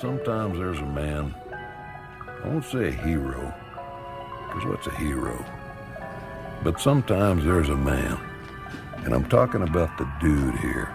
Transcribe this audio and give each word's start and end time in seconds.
Sometimes 0.00 0.58
there's 0.58 0.78
a 0.78 0.84
man, 0.84 1.34
I 2.44 2.48
won't 2.48 2.66
say 2.66 2.88
a 2.88 2.92
hero, 2.92 3.54
because 4.46 4.66
what's 4.66 4.86
a 4.86 4.94
hero? 4.94 5.42
But 6.62 6.78
sometimes 6.78 7.46
there's 7.46 7.70
a 7.70 7.76
man, 7.76 8.18
and 9.04 9.14
I'm 9.14 9.26
talking 9.26 9.62
about 9.62 9.96
the 9.96 10.06
dude 10.20 10.58
here. 10.58 10.94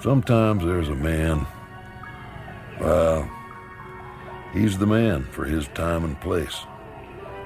Sometimes 0.00 0.64
there's 0.64 0.90
a 0.90 0.94
man, 0.94 1.44
well, 2.80 3.28
he's 4.52 4.78
the 4.78 4.86
man 4.86 5.24
for 5.32 5.44
his 5.44 5.66
time 5.68 6.04
and 6.04 6.20
place. 6.20 6.60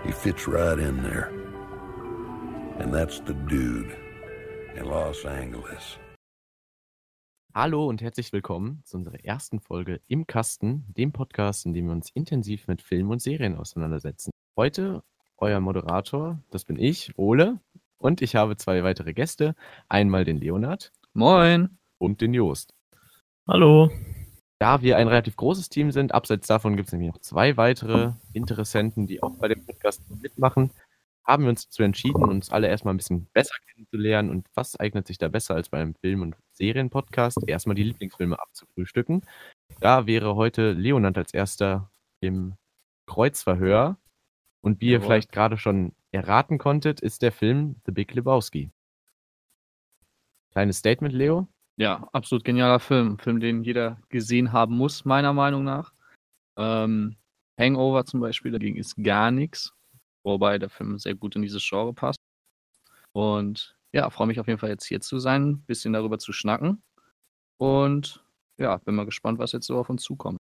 He 0.04 0.12
fits 0.12 0.46
right 0.46 0.78
in 0.78 1.02
there. 1.02 1.32
And 2.78 2.92
that's 2.92 3.20
the 3.20 3.32
dude 3.32 3.96
in 4.74 4.84
Los 4.84 5.24
Angeles. 5.24 5.96
Hallo 7.58 7.86
und 7.86 8.02
herzlich 8.02 8.34
willkommen 8.34 8.82
zu 8.84 8.98
unserer 8.98 9.24
ersten 9.24 9.60
Folge 9.60 10.02
im 10.08 10.26
Kasten, 10.26 10.84
dem 10.94 11.12
Podcast, 11.12 11.64
in 11.64 11.72
dem 11.72 11.86
wir 11.86 11.92
uns 11.92 12.10
intensiv 12.10 12.68
mit 12.68 12.82
Filmen 12.82 13.10
und 13.10 13.22
Serien 13.22 13.56
auseinandersetzen. 13.56 14.30
Heute 14.58 15.02
euer 15.38 15.58
Moderator, 15.60 16.38
das 16.50 16.66
bin 16.66 16.78
ich, 16.78 17.14
Ole, 17.16 17.58
und 17.96 18.20
ich 18.20 18.36
habe 18.36 18.58
zwei 18.58 18.84
weitere 18.84 19.14
Gäste. 19.14 19.54
Einmal 19.88 20.26
den 20.26 20.36
Leonard. 20.36 20.92
Moin. 21.14 21.78
Und 21.96 22.20
den 22.20 22.34
Joost. 22.34 22.74
Hallo. 23.48 23.90
Da 24.58 24.82
wir 24.82 24.98
ein 24.98 25.08
relativ 25.08 25.36
großes 25.36 25.70
Team 25.70 25.92
sind, 25.92 26.12
abseits 26.12 26.46
davon 26.46 26.76
gibt 26.76 26.88
es 26.88 26.92
nämlich 26.92 27.10
noch 27.10 27.22
zwei 27.22 27.56
weitere 27.56 28.12
Interessenten, 28.34 29.06
die 29.06 29.22
auch 29.22 29.34
bei 29.38 29.48
dem 29.48 29.64
Podcast 29.64 30.02
mitmachen 30.20 30.72
haben 31.26 31.42
wir 31.42 31.50
uns 31.50 31.64
dazu 31.64 31.82
entschieden, 31.82 32.22
uns 32.22 32.50
alle 32.50 32.68
erstmal 32.68 32.94
ein 32.94 32.98
bisschen 32.98 33.26
besser 33.32 33.56
kennenzulernen 33.66 34.30
und 34.30 34.46
was 34.54 34.78
eignet 34.78 35.06
sich 35.06 35.18
da 35.18 35.28
besser 35.28 35.54
als 35.54 35.68
bei 35.68 35.80
einem 35.80 35.94
Film- 35.96 36.22
und 36.22 36.36
Serienpodcast, 36.52 37.48
erstmal 37.48 37.74
die 37.74 37.82
Lieblingsfilme 37.82 38.38
abzufrühstücken. 38.38 39.22
Da 39.80 40.06
wäre 40.06 40.36
heute 40.36 40.72
Leonard 40.72 41.18
als 41.18 41.34
erster 41.34 41.90
im 42.20 42.54
Kreuzverhör 43.06 43.98
und 44.60 44.80
wie 44.80 44.86
ihr 44.86 44.92
Jawohl. 44.92 45.06
vielleicht 45.06 45.32
gerade 45.32 45.58
schon 45.58 45.92
erraten 46.12 46.58
konntet, 46.58 47.00
ist 47.00 47.22
der 47.22 47.32
Film 47.32 47.76
The 47.86 47.92
Big 47.92 48.14
Lebowski. 48.14 48.70
Kleines 50.52 50.78
Statement, 50.78 51.12
Leo. 51.12 51.48
Ja, 51.76 52.08
absolut 52.12 52.44
genialer 52.44 52.80
Film. 52.80 53.18
Film, 53.18 53.40
den 53.40 53.62
jeder 53.62 54.00
gesehen 54.08 54.52
haben 54.52 54.76
muss, 54.76 55.04
meiner 55.04 55.34
Meinung 55.34 55.64
nach. 55.64 55.92
Ähm, 56.56 57.16
Hangover 57.58 58.06
zum 58.06 58.20
Beispiel, 58.20 58.52
dagegen 58.52 58.76
ist 58.76 58.96
gar 58.96 59.30
nichts. 59.30 59.75
Wobei 60.26 60.58
der 60.58 60.70
Film 60.70 60.98
sehr 60.98 61.14
gut 61.14 61.36
in 61.36 61.42
dieses 61.42 61.64
Genre 61.66 61.94
passt. 61.94 62.18
Und 63.12 63.76
ja, 63.92 64.10
freue 64.10 64.26
mich 64.26 64.40
auf 64.40 64.48
jeden 64.48 64.58
Fall 64.58 64.70
jetzt 64.70 64.84
hier 64.84 65.00
zu 65.00 65.20
sein, 65.20 65.50
ein 65.50 65.64
bisschen 65.66 65.92
darüber 65.92 66.18
zu 66.18 66.32
schnacken. 66.32 66.82
Und 67.58 68.24
ja, 68.58 68.76
bin 68.78 68.96
mal 68.96 69.06
gespannt, 69.06 69.38
was 69.38 69.52
jetzt 69.52 69.66
so 69.66 69.78
auf 69.78 69.88
uns 69.88 70.02
zukommt. 70.02 70.38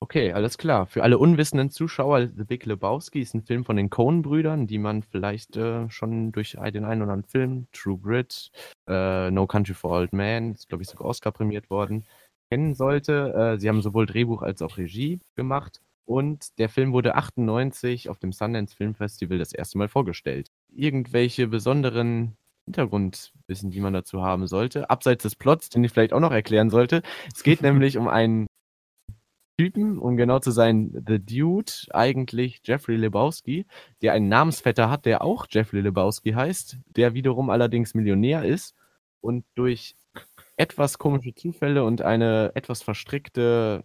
Okay, 0.00 0.32
alles 0.32 0.58
klar. 0.58 0.86
Für 0.86 1.02
alle 1.02 1.18
unwissenden 1.18 1.70
Zuschauer, 1.70 2.28
The 2.28 2.44
Big 2.44 2.66
Lebowski 2.66 3.20
ist 3.20 3.34
ein 3.34 3.42
Film 3.42 3.64
von 3.64 3.76
den 3.76 3.90
Coen-Brüdern, 3.90 4.68
die 4.68 4.78
man 4.78 5.02
vielleicht 5.02 5.56
äh, 5.56 5.90
schon 5.90 6.30
durch 6.30 6.52
den 6.52 6.84
einen 6.84 7.02
oder 7.02 7.12
anderen 7.14 7.24
Film, 7.24 7.66
True 7.72 7.98
Grit, 7.98 8.50
äh, 8.88 9.30
No 9.32 9.46
Country 9.48 9.74
for 9.74 9.90
Old 9.90 10.12
Men, 10.12 10.52
ist 10.52 10.68
glaube 10.68 10.82
ich 10.82 10.88
sogar 10.88 11.08
Oscar 11.08 11.32
prämiert 11.32 11.68
worden, 11.68 12.06
kennen 12.48 12.74
sollte. 12.74 13.34
Äh, 13.34 13.58
sie 13.58 13.68
haben 13.68 13.82
sowohl 13.82 14.06
Drehbuch 14.06 14.42
als 14.42 14.62
auch 14.62 14.76
Regie 14.76 15.18
gemacht 15.36 15.80
und 16.04 16.58
der 16.58 16.68
Film 16.68 16.92
wurde 16.92 17.14
98 17.14 18.08
auf 18.08 18.18
dem 18.18 18.32
Sundance 18.32 18.76
Film 18.76 18.94
Festival 18.94 19.38
das 19.38 19.52
erste 19.52 19.78
Mal 19.78 19.88
vorgestellt. 19.88 20.50
Irgendwelche 20.70 21.48
besonderen 21.48 22.36
Hintergrundwissen, 22.66 23.70
die 23.70 23.80
man 23.80 23.92
dazu 23.92 24.22
haben 24.22 24.46
sollte, 24.46 24.90
abseits 24.90 25.22
des 25.22 25.36
Plots, 25.36 25.68
den 25.68 25.84
ich 25.84 25.92
vielleicht 25.92 26.12
auch 26.12 26.20
noch 26.20 26.32
erklären 26.32 26.70
sollte. 26.70 27.02
Es 27.34 27.42
geht 27.42 27.62
nämlich 27.62 27.98
um 27.98 28.08
einen 28.08 28.46
Typen, 29.58 29.98
um 29.98 30.16
genau 30.16 30.40
zu 30.40 30.50
sein, 30.50 30.90
The 31.06 31.20
Dude, 31.20 31.72
eigentlich 31.90 32.60
Jeffrey 32.64 32.96
Lebowski, 32.96 33.66
der 34.02 34.12
einen 34.12 34.28
Namensvetter 34.28 34.90
hat, 34.90 35.06
der 35.06 35.22
auch 35.22 35.46
Jeffrey 35.48 35.80
Lebowski 35.80 36.32
heißt, 36.32 36.78
der 36.86 37.14
wiederum 37.14 37.50
allerdings 37.50 37.94
Millionär 37.94 38.44
ist 38.44 38.74
und 39.20 39.44
durch 39.54 39.96
etwas 40.56 40.98
komische 40.98 41.34
Zufälle 41.34 41.84
und 41.84 42.02
eine 42.02 42.52
etwas 42.54 42.82
verstrickte 42.82 43.84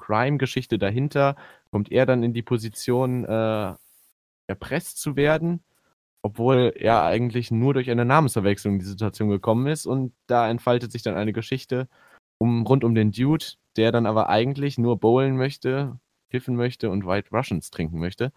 Crime-Geschichte 0.00 0.78
dahinter 0.78 1.36
kommt 1.70 1.92
er 1.92 2.06
dann 2.06 2.22
in 2.22 2.32
die 2.32 2.42
Position, 2.42 3.24
äh, 3.24 3.74
erpresst 4.48 4.98
zu 5.00 5.16
werden, 5.16 5.62
obwohl 6.22 6.72
er 6.76 7.04
eigentlich 7.04 7.50
nur 7.50 7.74
durch 7.74 7.90
eine 7.90 8.04
Namensverwechslung 8.04 8.74
in 8.74 8.80
die 8.80 8.86
Situation 8.86 9.30
gekommen 9.30 9.66
ist 9.68 9.86
und 9.86 10.12
da 10.26 10.50
entfaltet 10.50 10.92
sich 10.92 11.02
dann 11.02 11.14
eine 11.14 11.32
Geschichte 11.32 11.88
um, 12.38 12.66
rund 12.66 12.84
um 12.84 12.94
den 12.94 13.12
Dude, 13.12 13.44
der 13.76 13.92
dann 13.92 14.06
aber 14.06 14.28
eigentlich 14.28 14.78
nur 14.78 14.98
bowlen 14.98 15.36
möchte, 15.36 15.98
kiffen 16.30 16.56
möchte 16.56 16.90
und 16.90 17.06
White 17.06 17.30
Russians 17.32 17.70
trinken 17.70 18.00
möchte. 18.00 18.32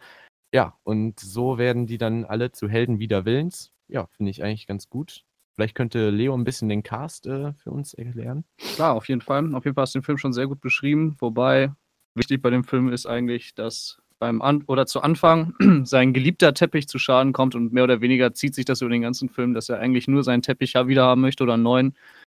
Ja, 0.53 0.77
und 0.83 1.19
so 1.19 1.57
werden 1.57 1.87
die 1.87 1.97
dann 1.97 2.25
alle 2.25 2.51
zu 2.51 2.69
Helden 2.69 2.99
wider 2.99 3.25
Willens. 3.25 3.73
Ja, 3.87 4.07
finde 4.07 4.31
ich 4.31 4.43
eigentlich 4.43 4.67
ganz 4.67 4.89
gut. 4.89 5.25
Vielleicht 5.55 5.75
könnte 5.75 6.09
Leo 6.09 6.33
ein 6.33 6.43
bisschen 6.43 6.69
den 6.69 6.83
Cast 6.83 7.27
äh, 7.27 7.53
für 7.53 7.71
uns 7.71 7.93
erklären. 7.93 8.43
Klar, 8.75 8.93
auf 8.93 9.07
jeden 9.07 9.21
Fall. 9.21 9.53
Auf 9.53 9.65
jeden 9.65 9.75
Fall 9.75 9.83
hast 9.83 9.93
du 9.95 9.99
den 9.99 10.05
Film 10.05 10.17
schon 10.17 10.33
sehr 10.33 10.47
gut 10.47 10.61
beschrieben. 10.61 11.15
Wobei 11.19 11.71
wichtig 12.15 12.41
bei 12.41 12.49
dem 12.49 12.63
Film 12.63 12.91
ist 12.91 13.05
eigentlich, 13.05 13.53
dass 13.53 14.01
beim 14.19 14.41
An 14.41 14.63
oder 14.67 14.85
zu 14.85 15.01
Anfang 15.01 15.53
sein 15.85 16.13
geliebter 16.13 16.53
Teppich 16.53 16.87
zu 16.87 16.97
Schaden 16.97 17.33
kommt 17.33 17.55
und 17.55 17.73
mehr 17.73 17.83
oder 17.83 18.01
weniger 18.01 18.33
zieht 18.33 18.55
sich 18.55 18.65
das 18.65 18.81
über 18.81 18.89
den 18.89 19.01
ganzen 19.01 19.29
Film, 19.29 19.53
dass 19.53 19.69
er 19.69 19.79
eigentlich 19.79 20.07
nur 20.07 20.23
seinen 20.23 20.41
Teppich 20.41 20.75
wieder 20.75 21.03
haben 21.03 21.21
möchte 21.21 21.43
oder 21.43 21.55
einen 21.55 21.63
neuen, 21.63 21.97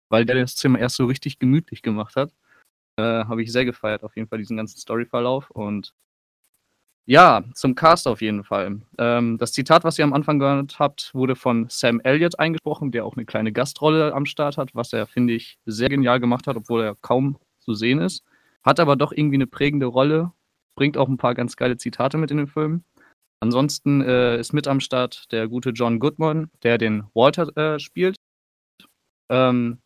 weil 0.10 0.26
der 0.26 0.36
das 0.36 0.56
Zimmer 0.56 0.80
erst 0.80 0.96
so 0.96 1.06
richtig 1.06 1.40
gemütlich 1.40 1.84
gemacht 1.84 2.16
hat. 2.16 2.34
Äh, 2.98 3.04
Habe 3.04 3.44
ich 3.44 3.52
sehr 3.52 3.66
gefeiert, 3.66 4.04
auf 4.04 4.16
jeden 4.16 4.28
Fall 4.28 4.40
diesen 4.40 4.58
ganzen 4.58 4.80
Storyverlauf 4.80 5.52
und 5.52 5.94
ja, 7.08 7.44
zum 7.54 7.76
Cast 7.76 8.08
auf 8.08 8.22
jeden 8.22 8.44
Fall. 8.44 8.82
Ähm, 8.98 9.38
das 9.38 9.54
Zitat, 9.54 9.84
was 9.84 10.00
ihr 10.00 10.06
am 10.06 10.14
Anfang 10.14 10.40
gehört 10.40 10.80
habt, 10.80 11.14
wurde 11.14 11.36
von 11.36 11.68
Sam 11.70 12.02
Elliott 12.04 12.40
eingesprochen, 12.40 12.92
der 12.92 13.06
auch 13.06 13.16
eine 13.16 13.26
kleine 13.26 13.52
Gastrolle 13.52 14.14
am 14.14 14.26
Start 14.26 14.58
hat, 14.58 14.74
was 14.74 14.92
er, 14.92 15.06
finde 15.06 15.34
ich, 15.34 15.60
sehr 15.66 15.90
genial 15.90 16.20
gemacht 16.20 16.48
hat, 16.48 16.56
obwohl 16.58 16.82
er 16.84 16.96
kaum 16.96 17.38
zu 17.60 17.76
sehen 17.76 18.00
ist. 18.00 18.24
Hat 18.64 18.80
aber 18.80 18.96
doch 18.96 19.12
irgendwie 19.12 19.36
eine 19.36 19.46
prägende 19.46 19.86
Rolle, 19.86 20.32
bringt 20.76 20.98
auch 20.98 21.08
ein 21.08 21.18
paar 21.18 21.36
ganz 21.36 21.56
geile 21.56 21.78
Zitate 21.78 22.18
mit 22.18 22.32
in 22.32 22.38
den 22.38 22.48
Film. 22.48 22.84
Ansonsten 23.40 24.02
äh, 24.02 24.40
ist 24.40 24.54
mit 24.54 24.68
am 24.68 24.80
Start 24.80 25.32
der 25.32 25.48
gute 25.48 25.70
John 25.70 26.00
Goodman, 26.00 26.50
der 26.64 26.80
den 26.80 27.04
Walter 27.14 27.56
äh, 27.56 27.80
spielt. 27.80 28.16
Ähm, 29.30 29.78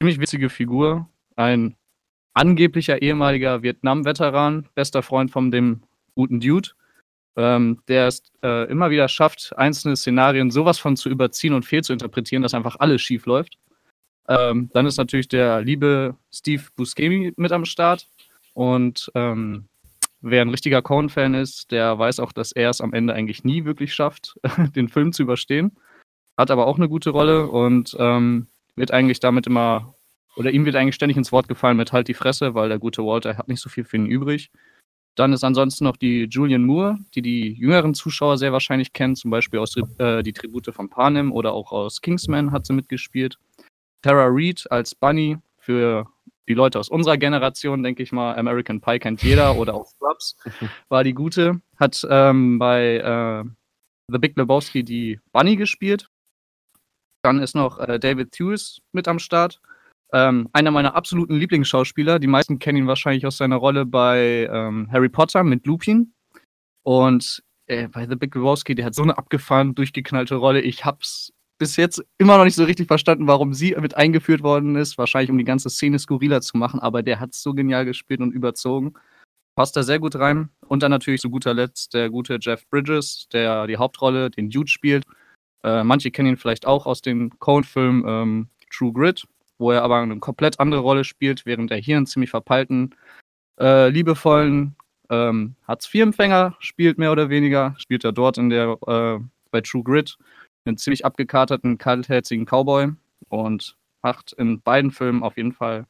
ziemlich 0.00 0.20
witzige 0.20 0.50
Figur, 0.50 1.08
ein 1.34 1.76
angeblicher 2.34 3.02
ehemaliger 3.02 3.62
Vietnam-Veteran, 3.62 4.68
bester 4.74 5.02
Freund 5.02 5.32
von 5.32 5.50
dem 5.50 5.82
guten 6.14 6.40
Dude, 6.40 6.70
ähm, 7.36 7.80
der 7.88 8.06
es 8.06 8.22
äh, 8.42 8.70
immer 8.70 8.90
wieder 8.90 9.08
schafft, 9.08 9.56
einzelne 9.56 9.96
Szenarien 9.96 10.50
sowas 10.50 10.78
von 10.78 10.96
zu 10.96 11.08
überziehen 11.08 11.54
und 11.54 11.64
fehlzuinterpretieren, 11.64 12.42
dass 12.42 12.54
einfach 12.54 12.76
alles 12.78 13.02
schief 13.02 13.26
läuft. 13.26 13.58
Ähm, 14.28 14.70
dann 14.72 14.86
ist 14.86 14.96
natürlich 14.96 15.28
der 15.28 15.60
liebe 15.60 16.16
Steve 16.32 16.62
Buscemi 16.76 17.32
mit 17.36 17.52
am 17.52 17.64
Start. 17.64 18.06
Und 18.54 19.10
ähm, 19.14 19.68
wer 20.20 20.42
ein 20.42 20.50
richtiger 20.50 20.82
Cohen-Fan 20.82 21.34
ist, 21.34 21.70
der 21.70 21.98
weiß 21.98 22.20
auch, 22.20 22.32
dass 22.32 22.52
er 22.52 22.70
es 22.70 22.80
am 22.80 22.92
Ende 22.92 23.14
eigentlich 23.14 23.44
nie 23.44 23.64
wirklich 23.64 23.94
schafft, 23.94 24.38
den 24.76 24.88
Film 24.88 25.12
zu 25.12 25.22
überstehen. 25.22 25.76
Hat 26.36 26.50
aber 26.50 26.66
auch 26.66 26.76
eine 26.76 26.88
gute 26.88 27.10
Rolle 27.10 27.48
und 27.48 27.96
ähm, 27.98 28.46
wird 28.76 28.92
eigentlich 28.92 29.20
damit 29.20 29.46
immer, 29.46 29.94
oder 30.36 30.50
ihm 30.50 30.64
wird 30.64 30.76
eigentlich 30.76 30.94
ständig 30.94 31.16
ins 31.16 31.32
Wort 31.32 31.48
gefallen 31.48 31.76
mit 31.76 31.92
Halt 31.92 32.08
die 32.08 32.14
Fresse, 32.14 32.54
weil 32.54 32.68
der 32.68 32.78
gute 32.78 33.04
Walter 33.04 33.36
hat 33.36 33.48
nicht 33.48 33.60
so 33.60 33.68
viel 33.68 33.84
für 33.84 33.96
ihn 33.96 34.06
übrig. 34.06 34.50
Dann 35.16 35.32
ist 35.32 35.44
ansonsten 35.44 35.84
noch 35.84 35.96
die 35.96 36.24
Julian 36.30 36.64
Moore, 36.64 36.98
die 37.14 37.22
die 37.22 37.52
jüngeren 37.52 37.94
Zuschauer 37.94 38.38
sehr 38.38 38.52
wahrscheinlich 38.52 38.92
kennen, 38.92 39.16
zum 39.16 39.30
Beispiel 39.30 39.58
aus 39.58 39.76
äh, 39.98 40.22
die 40.22 40.32
Tribute 40.32 40.72
von 40.72 40.88
Panem 40.88 41.32
oder 41.32 41.52
auch 41.52 41.72
aus 41.72 42.00
Kingsman 42.00 42.52
hat 42.52 42.66
sie 42.66 42.72
mitgespielt. 42.72 43.38
Tara 44.02 44.26
Reid 44.28 44.66
als 44.70 44.94
Bunny 44.94 45.38
für 45.58 46.06
die 46.48 46.54
Leute 46.54 46.78
aus 46.78 46.88
unserer 46.88 47.16
Generation, 47.16 47.82
denke 47.82 48.02
ich 48.02 48.12
mal, 48.12 48.36
American 48.36 48.80
Pie 48.80 48.98
kennt 48.98 49.22
jeder 49.22 49.56
oder 49.58 49.74
auch 49.74 49.86
Scrubs, 49.86 50.36
war 50.88 51.04
die 51.04 51.14
gute. 51.14 51.60
Hat 51.76 52.06
ähm, 52.08 52.58
bei 52.58 52.96
äh, 52.96 53.44
The 54.08 54.18
Big 54.18 54.36
Lebowski 54.36 54.82
die 54.84 55.20
Bunny 55.32 55.56
gespielt. 55.56 56.08
Dann 57.22 57.40
ist 57.40 57.54
noch 57.54 57.78
äh, 57.78 57.98
David 57.98 58.32
Thewis 58.32 58.80
mit 58.92 59.06
am 59.06 59.18
Start. 59.18 59.60
Ähm, 60.12 60.48
einer 60.52 60.70
meiner 60.70 60.94
absoluten 60.94 61.34
Lieblingsschauspieler. 61.36 62.18
Die 62.18 62.26
meisten 62.26 62.58
kennen 62.58 62.78
ihn 62.78 62.86
wahrscheinlich 62.86 63.26
aus 63.26 63.36
seiner 63.36 63.56
Rolle 63.56 63.86
bei 63.86 64.48
ähm, 64.52 64.88
Harry 64.90 65.08
Potter 65.08 65.44
mit 65.44 65.66
Lupin. 65.66 66.12
Und 66.82 67.42
äh, 67.66 67.88
bei 67.88 68.06
The 68.08 68.16
Big 68.16 68.34
Lebowski, 68.34 68.74
der 68.74 68.86
hat 68.86 68.94
so 68.94 69.02
eine 69.02 69.16
abgefahren, 69.16 69.74
durchgeknallte 69.74 70.34
Rolle. 70.34 70.60
Ich 70.60 70.84
hab's 70.84 71.32
bis 71.58 71.76
jetzt 71.76 72.02
immer 72.18 72.38
noch 72.38 72.44
nicht 72.44 72.56
so 72.56 72.64
richtig 72.64 72.88
verstanden, 72.88 73.26
warum 73.26 73.52
sie 73.52 73.76
mit 73.78 73.96
eingeführt 73.96 74.42
worden 74.42 74.76
ist. 74.76 74.98
Wahrscheinlich, 74.98 75.30
um 75.30 75.38
die 75.38 75.44
ganze 75.44 75.70
Szene 75.70 75.98
skurriler 75.98 76.40
zu 76.40 76.56
machen, 76.56 76.80
aber 76.80 77.02
der 77.02 77.20
hat 77.20 77.34
so 77.34 77.52
genial 77.52 77.84
gespielt 77.84 78.20
und 78.20 78.32
überzogen. 78.32 78.94
Passt 79.54 79.76
da 79.76 79.82
sehr 79.82 79.98
gut 79.98 80.16
rein. 80.16 80.48
Und 80.66 80.82
dann 80.82 80.90
natürlich 80.90 81.20
zu 81.20 81.28
guter 81.28 81.52
Letzt 81.52 81.92
der 81.92 82.08
gute 82.08 82.38
Jeff 82.40 82.66
Bridges, 82.70 83.28
der 83.32 83.66
die 83.66 83.76
Hauptrolle, 83.76 84.30
den 84.30 84.48
Dude 84.48 84.70
spielt. 84.70 85.04
Äh, 85.62 85.84
manche 85.84 86.10
kennen 86.10 86.30
ihn 86.30 86.36
vielleicht 86.38 86.66
auch 86.66 86.86
aus 86.86 87.02
dem 87.02 87.38
Coen-Film 87.38 88.04
ähm, 88.08 88.48
True 88.72 88.92
Grit, 88.92 89.26
wo 89.60 89.70
er 89.70 89.82
aber 89.82 89.98
eine 89.98 90.18
komplett 90.18 90.58
andere 90.58 90.80
Rolle 90.80 91.04
spielt, 91.04 91.44
während 91.44 91.70
er 91.70 91.76
hier 91.76 91.98
einen 91.98 92.06
ziemlich 92.06 92.30
verpeilten, 92.30 92.94
äh, 93.60 93.90
liebevollen 93.90 94.74
ähm, 95.10 95.54
Hartz-IV-Empfänger 95.68 96.56
spielt, 96.60 96.98
mehr 96.98 97.12
oder 97.12 97.28
weniger. 97.28 97.74
Spielt 97.78 98.04
er 98.04 98.12
dort 98.12 98.38
in 98.38 98.48
der, 98.48 98.78
äh, 98.86 99.18
bei 99.50 99.60
True 99.60 99.82
Grit 99.82 100.16
einen 100.64 100.78
ziemlich 100.78 101.04
abgekaterten, 101.04 101.76
kaltherzigen 101.76 102.46
Cowboy 102.46 102.92
und 103.28 103.76
macht 104.02 104.32
in 104.32 104.62
beiden 104.62 104.90
Filmen 104.90 105.22
auf 105.22 105.36
jeden 105.36 105.52
Fall 105.52 105.86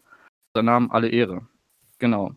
seinen 0.52 0.66
Namen 0.66 0.90
alle 0.90 1.08
Ehre. 1.08 1.46
Genau. 1.98 2.32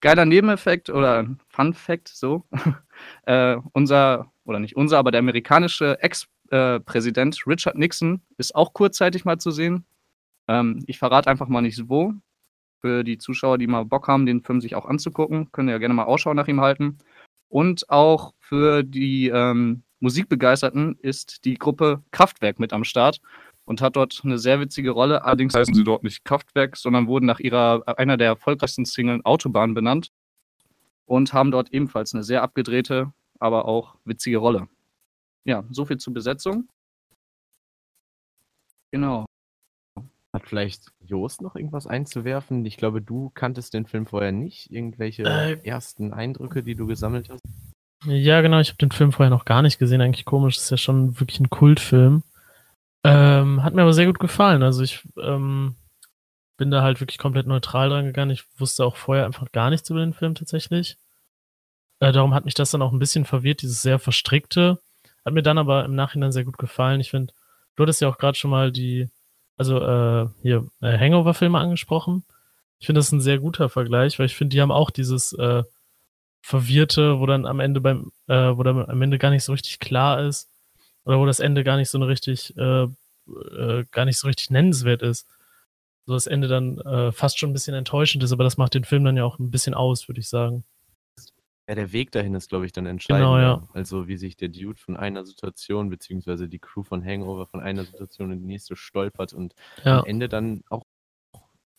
Geiler 0.00 0.24
Nebeneffekt 0.24 0.88
oder 0.88 1.26
Fun 1.48 1.74
Fact, 1.74 2.08
so. 2.08 2.44
äh, 3.26 3.56
unser, 3.72 4.32
oder 4.44 4.58
nicht 4.58 4.74
unser, 4.74 4.98
aber 4.98 5.10
der 5.10 5.20
amerikanische 5.20 5.98
Ex-Präsident 6.00 7.36
äh, 7.36 7.50
Richard 7.50 7.76
Nixon 7.76 8.22
ist 8.38 8.54
auch 8.54 8.72
kurzzeitig 8.72 9.24
mal 9.24 9.38
zu 9.38 9.50
sehen. 9.50 9.84
Ähm, 10.52 10.82
ich 10.86 10.98
verrate 10.98 11.30
einfach 11.30 11.48
mal 11.48 11.62
nicht 11.62 11.88
wo. 11.88 12.12
Für 12.80 13.04
die 13.04 13.16
Zuschauer, 13.16 13.58
die 13.58 13.66
mal 13.66 13.84
Bock 13.84 14.08
haben, 14.08 14.26
den 14.26 14.42
Film 14.42 14.60
sich 14.60 14.74
auch 14.74 14.86
anzugucken, 14.86 15.50
können 15.52 15.68
ja 15.68 15.78
gerne 15.78 15.94
mal 15.94 16.04
Ausschau 16.04 16.34
nach 16.34 16.48
ihm 16.48 16.60
halten. 16.60 16.98
Und 17.48 17.88
auch 17.88 18.34
für 18.38 18.82
die 18.82 19.28
ähm, 19.28 19.82
Musikbegeisterten 20.00 20.98
ist 20.98 21.44
die 21.44 21.54
Gruppe 21.54 22.02
Kraftwerk 22.10 22.58
mit 22.58 22.72
am 22.72 22.84
Start 22.84 23.20
und 23.64 23.80
hat 23.80 23.96
dort 23.96 24.20
eine 24.24 24.38
sehr 24.38 24.60
witzige 24.60 24.90
Rolle. 24.90 25.24
Allerdings 25.24 25.54
heißen 25.54 25.74
sie 25.74 25.84
dort 25.84 26.02
nicht 26.02 26.24
Kraftwerk, 26.24 26.76
sondern 26.76 27.06
wurden 27.06 27.26
nach 27.26 27.40
ihrer 27.40 27.82
einer 27.98 28.16
der 28.16 28.28
erfolgreichsten 28.28 28.84
Singles 28.84 29.24
Autobahn 29.24 29.74
benannt 29.74 30.10
und 31.06 31.32
haben 31.32 31.50
dort 31.50 31.72
ebenfalls 31.72 32.14
eine 32.14 32.24
sehr 32.24 32.42
abgedrehte, 32.42 33.12
aber 33.38 33.66
auch 33.66 33.96
witzige 34.04 34.38
Rolle. 34.38 34.68
Ja, 35.44 35.64
so 35.70 35.84
viel 35.84 35.98
zur 35.98 36.14
Besetzung. 36.14 36.68
Genau. 38.90 39.26
Hat 40.32 40.46
vielleicht 40.46 40.92
Jost 41.00 41.42
noch 41.42 41.56
irgendwas 41.56 41.86
einzuwerfen? 41.86 42.64
Ich 42.64 42.78
glaube, 42.78 43.02
du 43.02 43.30
kanntest 43.34 43.74
den 43.74 43.86
Film 43.86 44.06
vorher 44.06 44.32
nicht. 44.32 44.70
Irgendwelche 44.70 45.24
äh, 45.24 45.58
ersten 45.62 46.12
Eindrücke, 46.12 46.62
die 46.62 46.74
du 46.74 46.86
gesammelt 46.86 47.28
hast? 47.28 47.42
Ja, 48.06 48.40
genau. 48.40 48.58
Ich 48.58 48.68
habe 48.68 48.78
den 48.78 48.92
Film 48.92 49.12
vorher 49.12 49.30
noch 49.30 49.44
gar 49.44 49.60
nicht 49.62 49.78
gesehen. 49.78 50.00
Eigentlich 50.00 50.24
komisch. 50.24 50.56
Das 50.56 50.64
ist 50.64 50.70
ja 50.70 50.76
schon 50.78 51.20
wirklich 51.20 51.38
ein 51.38 51.50
Kultfilm. 51.50 52.22
Ähm, 53.04 53.62
hat 53.62 53.74
mir 53.74 53.82
aber 53.82 53.92
sehr 53.92 54.06
gut 54.06 54.20
gefallen. 54.20 54.62
Also 54.62 54.82
ich 54.82 55.06
ähm, 55.20 55.76
bin 56.56 56.70
da 56.70 56.82
halt 56.82 57.00
wirklich 57.00 57.18
komplett 57.18 57.46
neutral 57.46 57.90
dran 57.90 58.06
gegangen. 58.06 58.30
Ich 58.30 58.44
wusste 58.58 58.84
auch 58.84 58.96
vorher 58.96 59.26
einfach 59.26 59.52
gar 59.52 59.68
nichts 59.68 59.90
über 59.90 60.00
den 60.00 60.14
Film 60.14 60.34
tatsächlich. 60.34 60.96
Äh, 62.00 62.12
darum 62.12 62.34
hat 62.34 62.44
mich 62.44 62.54
das 62.54 62.70
dann 62.70 62.82
auch 62.82 62.92
ein 62.92 62.98
bisschen 62.98 63.24
verwirrt, 63.24 63.62
dieses 63.62 63.82
sehr 63.82 63.98
verstrickte. 63.98 64.78
Hat 65.24 65.34
mir 65.34 65.42
dann 65.42 65.58
aber 65.58 65.84
im 65.84 65.94
Nachhinein 65.94 66.32
sehr 66.32 66.44
gut 66.44 66.58
gefallen. 66.58 67.00
Ich 67.00 67.10
finde, 67.10 67.32
du 67.76 67.82
hattest 67.82 68.00
ja 68.00 68.08
auch 68.08 68.18
gerade 68.18 68.38
schon 68.38 68.50
mal 68.50 68.72
die 68.72 69.08
also 69.62 69.80
äh, 69.80 70.28
hier 70.42 70.66
äh, 70.80 70.98
Hangover-Filme 70.98 71.58
angesprochen. 71.58 72.24
Ich 72.80 72.86
finde 72.86 72.98
das 72.98 73.12
ein 73.12 73.20
sehr 73.20 73.38
guter 73.38 73.68
Vergleich, 73.68 74.18
weil 74.18 74.26
ich 74.26 74.34
finde, 74.34 74.54
die 74.54 74.60
haben 74.60 74.72
auch 74.72 74.90
dieses 74.90 75.32
äh, 75.34 75.62
Verwirrte, 76.40 77.20
wo 77.20 77.26
dann 77.26 77.46
am 77.46 77.60
Ende 77.60 77.80
beim, 77.80 78.10
äh, 78.26 78.56
wo 78.56 78.64
dann 78.64 78.88
am 78.88 79.02
Ende 79.02 79.18
gar 79.18 79.30
nicht 79.30 79.44
so 79.44 79.52
richtig 79.52 79.78
klar 79.78 80.20
ist, 80.20 80.48
oder 81.04 81.18
wo 81.20 81.26
das 81.26 81.38
Ende 81.38 81.62
gar 81.62 81.76
nicht 81.76 81.90
so 81.90 81.98
eine 81.98 82.08
richtig, 82.08 82.56
äh, 82.56 82.82
äh, 82.84 83.84
gar 83.92 84.04
nicht 84.04 84.18
so 84.18 84.26
richtig 84.26 84.50
nennenswert 84.50 85.02
ist. 85.02 85.28
So 86.06 86.14
das 86.14 86.26
Ende 86.26 86.48
dann 86.48 86.78
äh, 86.78 87.12
fast 87.12 87.38
schon 87.38 87.50
ein 87.50 87.52
bisschen 87.52 87.74
enttäuschend 87.74 88.24
ist, 88.24 88.32
aber 88.32 88.42
das 88.42 88.56
macht 88.56 88.74
den 88.74 88.84
Film 88.84 89.04
dann 89.04 89.16
ja 89.16 89.24
auch 89.24 89.38
ein 89.38 89.52
bisschen 89.52 89.74
aus, 89.74 90.08
würde 90.08 90.20
ich 90.20 90.28
sagen. 90.28 90.64
Ja, 91.68 91.76
der 91.76 91.92
Weg 91.92 92.10
dahin 92.10 92.34
ist, 92.34 92.48
glaube 92.48 92.66
ich, 92.66 92.72
dann 92.72 92.86
entscheidend. 92.86 93.24
Genau, 93.24 93.38
ja. 93.38 93.68
Also 93.72 94.08
wie 94.08 94.16
sich 94.16 94.36
der 94.36 94.48
Dude 94.48 94.78
von 94.78 94.96
einer 94.96 95.24
Situation, 95.24 95.90
beziehungsweise 95.90 96.48
die 96.48 96.58
Crew 96.58 96.82
von 96.82 97.04
Hangover 97.04 97.46
von 97.46 97.60
einer 97.60 97.84
Situation 97.84 98.32
in 98.32 98.40
die 98.40 98.46
nächste 98.46 98.74
stolpert 98.74 99.32
und 99.32 99.54
ja. 99.84 100.00
am 100.00 100.06
Ende 100.06 100.28
dann 100.28 100.64
auch 100.70 100.84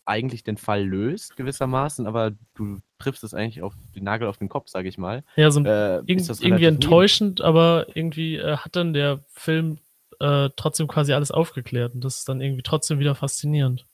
eigentlich 0.06 0.42
den 0.44 0.56
Fall 0.56 0.84
löst, 0.84 1.36
gewissermaßen, 1.36 2.06
aber 2.06 2.32
du 2.54 2.78
triffst 2.98 3.24
es 3.24 3.34
eigentlich 3.34 3.62
auf 3.62 3.74
den 3.94 4.04
Nagel 4.04 4.28
auf 4.28 4.38
den 4.38 4.48
Kopf, 4.48 4.68
sage 4.68 4.88
ich 4.88 4.98
mal. 4.98 5.24
Ja, 5.36 5.50
so 5.50 5.60
äh, 5.60 5.96
irg 5.98 6.08
irgendwie 6.40 6.64
enttäuschend, 6.64 7.38
neben. 7.38 7.46
aber 7.46 7.86
irgendwie 7.94 8.36
äh, 8.36 8.56
hat 8.58 8.76
dann 8.76 8.92
der 8.92 9.24
Film 9.28 9.78
äh, 10.20 10.50
trotzdem 10.56 10.88
quasi 10.88 11.12
alles 11.12 11.30
aufgeklärt 11.30 11.94
und 11.94 12.04
das 12.04 12.18
ist 12.18 12.28
dann 12.28 12.40
irgendwie 12.40 12.62
trotzdem 12.62 12.98
wieder 12.98 13.14
faszinierend. 13.14 13.86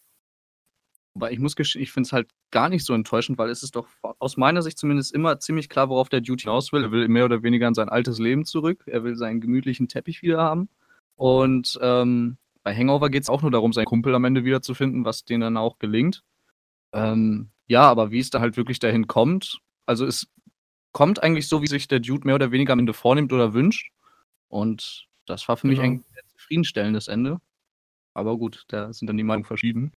Aber 1.21 1.33
ich 1.33 1.39
muss 1.39 1.55
gestehen, 1.55 1.83
ich 1.83 1.93
finde 1.93 2.07
es 2.07 2.13
halt 2.15 2.31
gar 2.51 2.71
nicht 2.71 2.83
so 2.83 2.95
enttäuschend, 2.95 3.37
weil 3.37 3.51
es 3.51 3.63
ist 3.63 3.77
doch 3.77 3.87
aus 4.19 4.39
meiner 4.39 4.63
Sicht 4.63 4.79
zumindest 4.79 5.13
immer 5.13 5.39
ziemlich 5.39 5.69
klar, 5.69 5.91
worauf 5.91 6.09
der 6.09 6.23
Duty 6.23 6.45
hinaus 6.45 6.73
will. 6.73 6.85
Er 6.85 6.93
will 6.93 7.09
mehr 7.09 7.27
oder 7.27 7.43
weniger 7.43 7.69
in 7.69 7.75
sein 7.75 7.91
altes 7.91 8.19
Leben 8.19 8.47
zurück. 8.47 8.85
Er 8.87 9.05
will 9.05 9.17
seinen 9.17 9.43
gemütlichen 9.43 9.87
Teppich 9.87 10.23
wieder 10.23 10.39
haben. 10.39 10.71
Und 11.17 11.79
ähm, 11.83 12.39
bei 12.63 12.75
Hangover 12.75 13.11
geht 13.11 13.23
es 13.23 13.29
auch 13.29 13.43
nur 13.43 13.51
darum, 13.51 13.75
seinen 13.75 13.85
Kumpel 13.85 14.15
am 14.15 14.25
Ende 14.25 14.45
wiederzufinden, 14.45 15.05
was 15.05 15.27
denen 15.27 15.43
dann 15.43 15.57
auch 15.59 15.79
gelingt. 15.79 16.23
Ähm, 16.93 17.51
ja, 17.67 17.83
aber 17.83 18.11
wie 18.11 18.21
es 18.21 18.31
da 18.31 18.41
halt 18.41 18.57
wirklich 18.57 18.79
dahin 18.79 19.07
kommt, 19.07 19.61
also 19.85 20.07
es 20.07 20.27
kommt 20.93 21.23
eigentlich 21.23 21.49
so, 21.49 21.61
wie 21.61 21.67
sich 21.67 21.87
der 21.87 22.01
Dude 22.01 22.27
mehr 22.27 22.35
oder 22.37 22.51
weniger 22.51 22.73
am 22.73 22.79
Ende 22.79 22.95
vornimmt 22.95 23.33
oder 23.33 23.53
wünscht. 23.53 23.93
Und 24.49 25.07
das 25.27 25.47
war 25.49 25.59
für 25.59 25.69
genau. 25.69 25.83
mich 25.83 25.91
ein 25.91 26.05
zufriedenstellendes 26.37 27.09
Ende. 27.09 27.41
Aber 28.15 28.39
gut, 28.39 28.65
da 28.69 28.93
sind 28.93 29.09
dann 29.09 29.17
die 29.17 29.23
Meinungen 29.23 29.45
verschieden. 29.45 29.93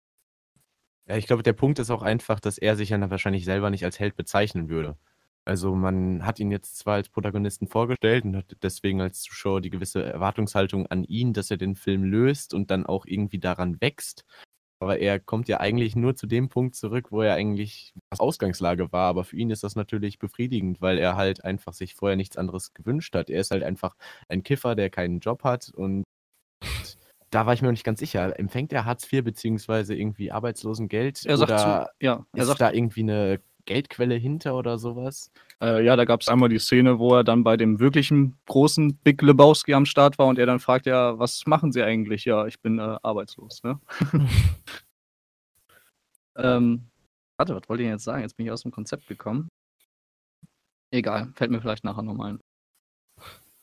Ja, 1.07 1.17
ich 1.17 1.27
glaube, 1.27 1.43
der 1.43 1.53
Punkt 1.53 1.79
ist 1.79 1.89
auch 1.91 2.01
einfach, 2.01 2.39
dass 2.39 2.57
er 2.57 2.75
sich 2.77 2.89
ja 2.89 3.09
wahrscheinlich 3.09 3.43
selber 3.45 3.69
nicht 3.69 3.83
als 3.83 3.99
Held 3.99 4.15
bezeichnen 4.15 4.69
würde. 4.69 4.97
Also 5.45 5.75
man 5.75 6.25
hat 6.25 6.39
ihn 6.39 6.51
jetzt 6.51 6.77
zwar 6.77 6.95
als 6.95 7.09
Protagonisten 7.09 7.67
vorgestellt 7.67 8.23
und 8.23 8.37
hat 8.37 8.55
deswegen 8.63 9.01
als 9.01 9.21
Zuschauer 9.21 9.59
die 9.59 9.69
gewisse 9.69 10.01
Erwartungshaltung 10.05 10.87
an 10.87 11.03
ihn, 11.03 11.33
dass 11.33 11.51
er 11.51 11.57
den 11.57 11.75
Film 11.75 12.03
löst 12.05 12.53
und 12.53 12.71
dann 12.71 12.85
auch 12.85 13.05
irgendwie 13.05 13.39
daran 13.39 13.81
wächst. 13.81 14.23
Aber 14.79 14.99
er 14.99 15.19
kommt 15.19 15.47
ja 15.49 15.59
eigentlich 15.59 15.95
nur 15.95 16.15
zu 16.15 16.27
dem 16.27 16.49
Punkt 16.49 16.75
zurück, 16.75 17.11
wo 17.11 17.21
er 17.21 17.35
eigentlich 17.35 17.93
was 18.09 18.19
Ausgangslage 18.21 18.91
war. 18.93 19.09
Aber 19.09 19.25
für 19.25 19.37
ihn 19.37 19.49
ist 19.49 19.63
das 19.63 19.75
natürlich 19.75 20.19
befriedigend, 20.19 20.81
weil 20.81 20.97
er 20.97 21.15
halt 21.17 21.43
einfach 21.45 21.73
sich 21.73 21.95
vorher 21.95 22.17
nichts 22.17 22.37
anderes 22.37 22.73
gewünscht 22.73 23.15
hat. 23.15 23.29
Er 23.29 23.41
ist 23.41 23.51
halt 23.51 23.63
einfach 23.63 23.95
ein 24.29 24.43
Kiffer, 24.43 24.75
der 24.75 24.89
keinen 24.89 25.19
Job 25.19 25.43
hat 25.43 25.69
und 25.75 26.03
da 27.33 27.45
war 27.45 27.53
ich 27.53 27.61
mir 27.61 27.67
noch 27.67 27.73
nicht 27.73 27.83
ganz 27.83 27.99
sicher. 27.99 28.37
Empfängt 28.39 28.71
er 28.73 28.85
Hartz 28.85 29.11
IV 29.11 29.23
beziehungsweise 29.23 29.95
irgendwie 29.95 30.31
Arbeitslosengeld? 30.31 31.25
Er 31.25 31.37
sagt 31.37 31.51
oder 31.51 31.57
zu, 31.57 32.05
ja. 32.05 32.25
Er 32.33 32.41
ist 32.41 32.47
sagt, 32.47 32.61
da 32.61 32.71
irgendwie 32.71 33.01
eine 33.01 33.41
Geldquelle 33.65 34.15
hinter 34.15 34.55
oder 34.55 34.77
sowas? 34.77 35.31
Äh, 35.61 35.83
ja, 35.83 35.95
da 35.95 36.05
gab 36.05 36.21
es 36.21 36.27
einmal 36.27 36.49
die 36.49 36.59
Szene, 36.59 36.99
wo 36.99 37.15
er 37.15 37.23
dann 37.23 37.43
bei 37.43 37.57
dem 37.57 37.79
wirklichen 37.79 38.37
großen 38.45 38.97
Big 38.97 39.21
Lebowski 39.21 39.73
am 39.73 39.85
Start 39.85 40.19
war 40.19 40.27
und 40.27 40.37
er 40.37 40.45
dann 40.45 40.59
fragt, 40.59 40.85
ja, 40.85 41.17
was 41.17 41.45
machen 41.47 41.71
Sie 41.71 41.81
eigentlich? 41.81 42.25
Ja, 42.25 42.45
ich 42.45 42.59
bin 42.61 42.77
äh, 42.79 42.97
arbeitslos, 43.01 43.63
ne? 43.63 43.79
ähm, 46.37 46.89
warte, 47.37 47.55
was 47.55 47.67
wollte 47.67 47.83
ich 47.83 47.89
jetzt 47.89 48.03
sagen? 48.03 48.21
Jetzt 48.21 48.37
bin 48.37 48.45
ich 48.45 48.51
aus 48.51 48.63
dem 48.63 48.71
Konzept 48.71 49.07
gekommen. 49.07 49.49
Egal, 50.91 51.31
fällt 51.35 51.49
mir 51.49 51.61
vielleicht 51.61 51.83
nachher 51.83 52.03
nochmal 52.03 52.33
ein. 52.33 52.39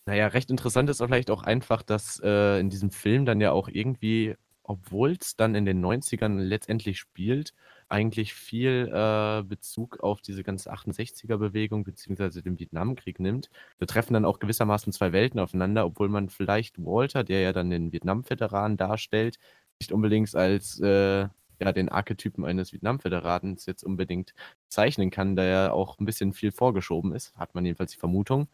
Naja, 0.07 0.26
recht 0.28 0.50
interessant 0.50 0.90
ist 0.90 0.99
vielleicht 0.99 1.30
auch 1.30 1.42
einfach, 1.42 1.83
dass 1.83 2.21
äh, 2.25 2.59
in 2.59 2.71
diesem 2.71 2.90
Film 2.90 3.26
dann 3.26 3.40
ja 3.40 3.52
auch 3.52 3.69
irgendwie, 3.69 4.35
obwohl 4.62 5.12
es 5.21 5.37
dann 5.37 5.54
in 5.54 5.64
den 5.64 5.80
90ern 5.80 6.38
letztendlich 6.38 6.99
spielt, 6.99 7.54
eigentlich 7.88 8.35
viel 8.35 8.88
äh, 8.92 9.42
Bezug 9.42 10.00
auf 10.00 10.21
diese 10.23 10.42
ganze 10.42 10.73
68er-Bewegung 10.73 11.85
beziehungsweise 11.85 12.42
den 12.42 12.59
Vietnamkrieg 12.59 13.21
nimmt. 13.21 13.50
Da 13.78 13.87
treffen 13.87 14.14
dann 14.14 14.25
auch 14.25 14.38
gewissermaßen 14.38 14.92
zwei 14.92 15.12
Welten 15.12 15.40
aufeinander, 15.40 15.85
obwohl 15.87 16.09
man 16.09 16.28
vielleicht 16.28 16.78
Walter, 16.78 17.25
der 17.25 17.40
ja 17.40 17.52
dann 17.52 17.71
den 17.71 17.92
Vietnam-Veteranen 17.92 18.76
darstellt, 18.76 19.38
nicht 19.80 19.92
unbedingt 19.92 20.35
als 20.35 20.78
äh, 20.80 21.28
ja, 21.61 21.73
den 21.73 21.88
Archetypen 21.90 22.45
eines 22.45 22.73
Vietnam-Veteranens 22.73 23.66
jetzt 23.66 23.85
unbedingt 23.85 24.35
zeichnen 24.69 25.11
kann, 25.11 25.37
da 25.37 25.45
ja 25.45 25.73
auch 25.73 25.99
ein 25.99 26.07
bisschen 26.07 26.33
viel 26.33 26.52
vorgeschoben 26.52 27.12
ist, 27.14 27.37
hat 27.37 27.54
man 27.54 27.64
jedenfalls 27.66 27.92
die 27.92 27.99
Vermutung 27.99 28.49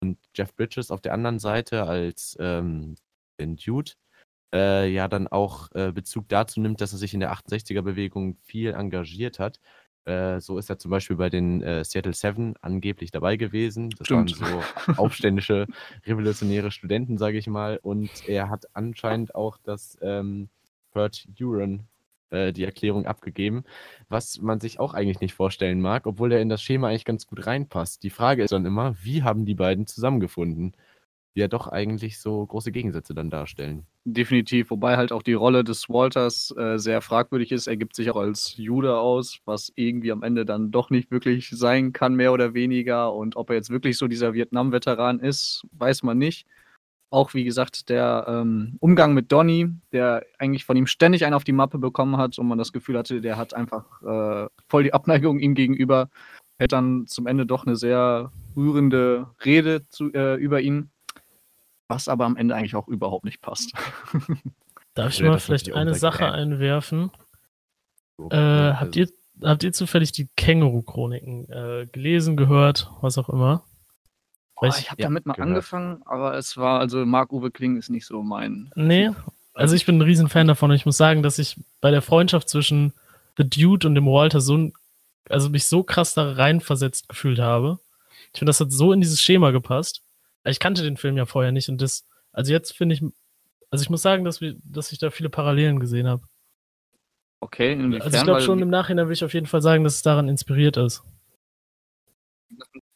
und 0.00 0.18
Jeff 0.34 0.54
Bridges 0.54 0.90
auf 0.90 1.00
der 1.00 1.14
anderen 1.14 1.38
Seite 1.38 1.84
als 1.84 2.36
ähm, 2.40 2.96
Dude 3.38 3.92
äh, 4.52 4.90
ja 4.92 5.08
dann 5.08 5.28
auch 5.28 5.70
äh, 5.72 5.92
Bezug 5.92 6.28
dazu 6.28 6.60
nimmt, 6.60 6.80
dass 6.80 6.92
er 6.92 6.98
sich 6.98 7.14
in 7.14 7.20
der 7.20 7.32
68er-Bewegung 7.32 8.36
viel 8.42 8.72
engagiert 8.74 9.38
hat. 9.38 9.60
Äh, 10.06 10.40
so 10.40 10.58
ist 10.58 10.70
er 10.70 10.78
zum 10.78 10.90
Beispiel 10.90 11.16
bei 11.16 11.28
den 11.28 11.62
äh, 11.62 11.84
Seattle 11.84 12.14
Seven 12.14 12.54
angeblich 12.60 13.10
dabei 13.10 13.36
gewesen. 13.36 13.90
Das 13.90 14.06
Stimmt. 14.06 14.40
waren 14.40 14.64
so 14.86 15.02
aufständische, 15.02 15.66
revolutionäre 16.04 16.70
Studenten, 16.70 17.18
sage 17.18 17.38
ich 17.38 17.46
mal. 17.46 17.78
Und 17.82 18.10
er 18.26 18.48
hat 18.48 18.64
anscheinend 18.74 19.34
auch 19.34 19.58
das 19.62 19.98
ähm, 20.00 20.48
Burt 20.92 21.26
Duran 21.38 21.86
äh, 22.30 22.52
die 22.52 22.64
Erklärung 22.64 23.06
abgegeben, 23.06 23.64
was 24.08 24.40
man 24.40 24.60
sich 24.60 24.80
auch 24.80 24.94
eigentlich 24.94 25.20
nicht 25.20 25.34
vorstellen 25.34 25.80
mag, 25.80 26.06
obwohl 26.06 26.32
er 26.32 26.40
in 26.40 26.48
das 26.48 26.62
Schema 26.62 26.88
eigentlich 26.88 27.04
ganz 27.04 27.26
gut 27.26 27.46
reinpasst. 27.46 28.02
Die 28.02 28.10
Frage 28.10 28.42
ist 28.42 28.52
dann 28.52 28.66
immer, 28.66 28.94
wie 29.02 29.22
haben 29.22 29.44
die 29.44 29.54
beiden 29.54 29.86
zusammengefunden? 29.86 30.72
Die 31.36 31.40
ja 31.40 31.48
doch 31.48 31.68
eigentlich 31.68 32.18
so 32.18 32.44
große 32.44 32.72
Gegensätze 32.72 33.14
dann 33.14 33.30
darstellen. 33.30 33.86
Definitiv, 34.04 34.70
wobei 34.70 34.96
halt 34.96 35.12
auch 35.12 35.22
die 35.22 35.34
Rolle 35.34 35.62
des 35.62 35.88
Walters 35.88 36.52
äh, 36.56 36.78
sehr 36.78 37.00
fragwürdig 37.02 37.52
ist. 37.52 37.66
Er 37.66 37.76
gibt 37.76 37.94
sich 37.94 38.10
auch 38.10 38.16
als 38.16 38.56
Jude 38.56 38.98
aus, 38.98 39.40
was 39.44 39.72
irgendwie 39.76 40.10
am 40.10 40.22
Ende 40.22 40.44
dann 40.44 40.70
doch 40.70 40.90
nicht 40.90 41.10
wirklich 41.10 41.50
sein 41.50 41.92
kann, 41.92 42.14
mehr 42.14 42.32
oder 42.32 42.54
weniger. 42.54 43.14
Und 43.14 43.36
ob 43.36 43.50
er 43.50 43.56
jetzt 43.56 43.70
wirklich 43.70 43.96
so 43.96 44.08
dieser 44.08 44.32
Vietnam-Veteran 44.34 45.20
ist, 45.20 45.64
weiß 45.72 46.02
man 46.02 46.18
nicht. 46.18 46.46
Auch, 47.10 47.34
wie 47.34 47.44
gesagt, 47.44 47.88
der 47.88 48.24
ähm, 48.28 48.76
Umgang 48.80 49.14
mit 49.14 49.32
Donny, 49.32 49.68
der 49.92 50.24
eigentlich 50.38 50.64
von 50.64 50.76
ihm 50.76 50.86
ständig 50.86 51.24
einen 51.24 51.34
auf 51.34 51.44
die 51.44 51.52
Mappe 51.52 51.78
bekommen 51.78 52.16
hat 52.16 52.38
und 52.38 52.46
man 52.46 52.58
das 52.58 52.72
Gefühl 52.72 52.96
hatte, 52.96 53.20
der 53.20 53.36
hat 53.36 53.52
einfach 53.52 54.02
äh, 54.02 54.48
voll 54.68 54.84
die 54.84 54.94
Abneigung 54.94 55.40
ihm 55.40 55.54
gegenüber, 55.54 56.08
hält 56.58 56.72
dann 56.72 57.06
zum 57.06 57.26
Ende 57.26 57.46
doch 57.46 57.66
eine 57.66 57.76
sehr 57.76 58.30
rührende 58.56 59.26
Rede 59.44 59.88
zu, 59.88 60.12
äh, 60.12 60.36
über 60.36 60.60
ihn, 60.60 60.90
was 61.88 62.06
aber 62.06 62.26
am 62.26 62.36
Ende 62.36 62.54
eigentlich 62.54 62.76
auch 62.76 62.86
überhaupt 62.86 63.24
nicht 63.24 63.40
passt. 63.40 63.72
Darf 64.94 65.12
ich 65.12 65.22
mal 65.22 65.38
vielleicht 65.40 65.72
eine 65.72 65.94
Sache 65.94 66.20
Gang. 66.20 66.34
einwerfen? 66.34 67.10
Äh, 68.18 68.36
also- 68.36 68.80
habt, 68.80 68.96
ihr, 68.96 69.08
habt 69.42 69.64
ihr 69.64 69.72
zufällig 69.72 70.12
die 70.12 70.28
Känguru-Chroniken 70.36 71.48
äh, 71.50 71.86
gelesen, 71.90 72.36
gehört, 72.36 72.88
was 73.00 73.18
auch 73.18 73.28
immer? 73.28 73.64
Weiß 74.60 74.78
ich 74.78 74.90
habe 74.90 75.00
ja, 75.00 75.06
damit 75.06 75.26
mal 75.26 75.34
gehört. 75.34 75.48
angefangen, 75.48 76.02
aber 76.04 76.36
es 76.36 76.56
war, 76.56 76.80
also 76.80 77.04
Marc-Uwe 77.06 77.50
Kling 77.50 77.76
ist 77.76 77.88
nicht 77.88 78.06
so 78.06 78.22
mein. 78.22 78.70
Nee, 78.74 79.10
also 79.54 79.74
ich 79.74 79.86
bin 79.86 79.98
ein 79.98 80.02
Riesenfan 80.02 80.46
davon 80.46 80.70
und 80.70 80.76
ich 80.76 80.86
muss 80.86 80.96
sagen, 80.96 81.22
dass 81.22 81.38
ich 81.38 81.56
bei 81.80 81.90
der 81.90 82.02
Freundschaft 82.02 82.48
zwischen 82.48 82.92
The 83.38 83.48
Dude 83.48 83.86
und 83.86 83.94
dem 83.94 84.06
Walter 84.06 84.40
so, 84.40 84.70
also 85.28 85.48
mich 85.48 85.66
so 85.66 85.82
krass 85.82 86.14
da 86.14 86.32
reinversetzt 86.32 87.08
gefühlt 87.08 87.38
habe. 87.38 87.78
Ich 88.32 88.38
finde, 88.38 88.50
das 88.50 88.60
hat 88.60 88.70
so 88.70 88.92
in 88.92 89.00
dieses 89.00 89.20
Schema 89.20 89.50
gepasst. 89.50 90.02
Ich 90.44 90.60
kannte 90.60 90.82
den 90.82 90.96
Film 90.96 91.16
ja 91.16 91.26
vorher 91.26 91.52
nicht 91.52 91.68
und 91.68 91.80
das, 91.80 92.06
also 92.32 92.52
jetzt 92.52 92.76
finde 92.76 92.94
ich, 92.94 93.02
also 93.70 93.82
ich 93.82 93.90
muss 93.90 94.02
sagen, 94.02 94.24
dass, 94.24 94.40
wir, 94.40 94.56
dass 94.64 94.92
ich 94.92 94.98
da 94.98 95.10
viele 95.10 95.30
Parallelen 95.30 95.80
gesehen 95.80 96.06
habe. 96.06 96.22
Okay, 97.40 97.72
inwiefern? 97.72 98.02
Also 98.02 98.18
ich 98.18 98.24
glaube 98.24 98.40
schon 98.42 98.60
im 98.60 98.68
Nachhinein 98.68 99.06
will 99.06 99.14
ich 99.14 99.24
auf 99.24 99.32
jeden 99.32 99.46
Fall 99.46 99.62
sagen, 99.62 99.84
dass 99.84 99.94
es 99.94 100.02
daran 100.02 100.28
inspiriert 100.28 100.76
ist. 100.76 101.02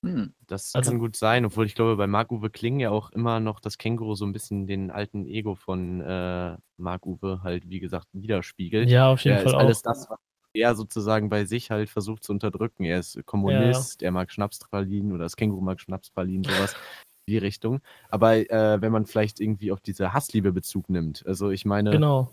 Hm. 0.04 0.34
Das 0.46 0.74
Also- 0.74 0.90
kann 0.90 0.98
gut 1.00 1.16
sein, 1.16 1.44
obwohl 1.44 1.66
ich 1.66 1.74
glaube, 1.74 1.96
bei 1.96 2.06
Marc-Uwe 2.06 2.50
Kling 2.50 2.80
ja 2.80 2.90
auch 2.90 3.10
immer 3.10 3.40
noch 3.40 3.60
das 3.60 3.78
Känguru 3.78 4.14
so 4.14 4.24
ein 4.26 4.32
bisschen 4.32 4.66
den 4.66 4.90
alten 4.90 5.26
Ego 5.26 5.54
von 5.54 6.00
äh, 6.00 6.56
Marc-Uwe 6.76 7.40
halt, 7.42 7.68
wie 7.68 7.80
gesagt, 7.80 8.08
widerspiegelt. 8.12 8.88
Ja, 8.90 9.12
auf 9.12 9.20
jeden 9.24 9.36
er 9.36 9.42
Fall 9.42 9.52
ist 9.52 9.54
auch. 9.54 9.60
alles 9.60 9.82
das, 9.82 10.10
was 10.10 10.18
er 10.56 10.74
sozusagen 10.76 11.28
bei 11.30 11.44
sich 11.46 11.70
halt 11.70 11.88
versucht 11.90 12.22
zu 12.22 12.32
unterdrücken. 12.32 12.84
Er 12.84 13.00
ist 13.00 13.18
Kommunist, 13.26 14.02
er 14.02 14.12
mag 14.12 14.30
Schnapspralinen 14.30 15.12
oder 15.12 15.24
das 15.24 15.36
Känguru 15.36 15.60
mag 15.62 15.80
Schnapspralinen, 15.80 16.44
sowas 16.70 16.76
die 17.28 17.38
Richtung. 17.38 17.80
Aber 18.10 18.36
äh, 18.36 18.80
wenn 18.80 18.92
man 18.92 19.06
vielleicht 19.06 19.40
irgendwie 19.40 19.72
auf 19.72 19.80
diese 19.80 20.12
Hassliebe 20.12 20.52
Bezug 20.52 20.88
nimmt, 20.90 21.26
also 21.26 21.50
ich 21.50 21.64
meine, 21.64 21.90
Genau. 21.90 22.30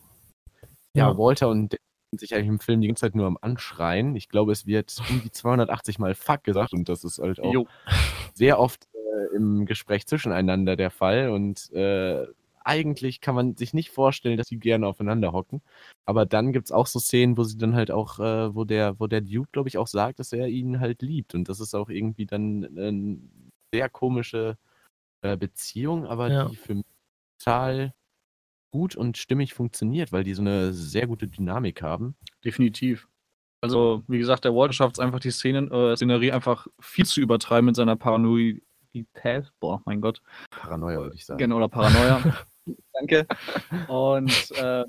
ja, 0.93 1.09
Ja. 1.09 1.17
Walter 1.17 1.47
und 1.49 1.77
sich 2.19 2.35
eigentlich 2.35 2.47
im 2.47 2.59
Film 2.59 2.81
die 2.81 2.87
ganze 2.87 3.01
Zeit 3.01 3.15
nur 3.15 3.27
am 3.27 3.37
Anschreien. 3.41 4.15
Ich 4.15 4.29
glaube, 4.29 4.51
es 4.51 4.65
wird 4.65 4.95
um 5.09 5.21
die 5.21 5.31
280 5.31 5.99
Mal 5.99 6.15
Fuck 6.15 6.43
gesagt 6.43 6.73
und 6.73 6.89
das 6.89 7.03
ist 7.03 7.19
halt 7.19 7.39
auch 7.39 7.53
Jo. 7.53 7.67
sehr 8.33 8.59
oft 8.59 8.87
äh, 8.93 9.35
im 9.35 9.65
Gespräch 9.65 10.07
zwischeneinander 10.07 10.75
der 10.75 10.91
Fall 10.91 11.29
und 11.29 11.71
äh, 11.73 12.25
eigentlich 12.63 13.21
kann 13.21 13.33
man 13.35 13.55
sich 13.55 13.73
nicht 13.73 13.89
vorstellen, 13.89 14.37
dass 14.37 14.47
sie 14.47 14.57
gerne 14.59 14.85
aufeinander 14.87 15.31
hocken. 15.31 15.61
Aber 16.05 16.25
dann 16.27 16.53
gibt 16.53 16.65
es 16.67 16.71
auch 16.71 16.85
so 16.85 16.99
Szenen, 16.99 17.35
wo 17.37 17.43
sie 17.43 17.57
dann 17.57 17.75
halt 17.75 17.89
auch, 17.91 18.19
äh, 18.19 18.53
wo 18.53 18.65
der, 18.65 18.99
wo 18.99 19.07
der 19.07 19.21
Duke, 19.21 19.49
glaube 19.51 19.69
ich, 19.69 19.77
auch 19.79 19.87
sagt, 19.87 20.19
dass 20.19 20.31
er 20.31 20.47
ihn 20.47 20.79
halt 20.79 21.01
liebt. 21.01 21.33
Und 21.33 21.49
das 21.49 21.59
ist 21.59 21.73
auch 21.73 21.89
irgendwie 21.89 22.27
dann 22.27 22.65
eine 22.77 23.17
sehr 23.73 23.89
komische 23.89 24.57
äh, 25.21 25.37
Beziehung, 25.37 26.05
aber 26.05 26.29
Ja. 26.29 26.49
die 26.49 26.55
für 26.57 26.75
mich 26.75 26.85
total 27.39 27.93
gut 28.71 28.95
und 28.95 29.17
stimmig 29.17 29.53
funktioniert, 29.53 30.11
weil 30.11 30.23
die 30.23 30.33
so 30.33 30.41
eine 30.41 30.73
sehr 30.73 31.07
gute 31.07 31.27
Dynamik 31.27 31.81
haben. 31.81 32.15
Definitiv. 32.43 33.07
Also, 33.61 34.03
wie 34.07 34.17
gesagt, 34.17 34.43
der 34.43 34.55
Walter 34.55 34.73
schafft 34.73 34.95
es 34.95 34.99
einfach, 34.99 35.19
die 35.19 35.29
Szenen, 35.29 35.69
äh, 35.69 35.95
Szenerie 35.95 36.31
einfach 36.31 36.65
viel 36.79 37.05
zu 37.05 37.21
übertreiben 37.21 37.67
mit 37.67 37.75
seiner 37.75 37.95
Paranoidität. 37.95 39.51
Boah, 39.59 39.81
mein 39.85 40.01
Gott. 40.01 40.21
Paranoia, 40.49 40.99
würde 40.99 41.15
ich 41.15 41.25
sagen. 41.25 41.37
Genau, 41.37 41.57
oder 41.57 41.69
Paranoia. 41.69 42.23
Danke. 42.93 43.27
Und 43.87 44.51
äh, 44.57 44.83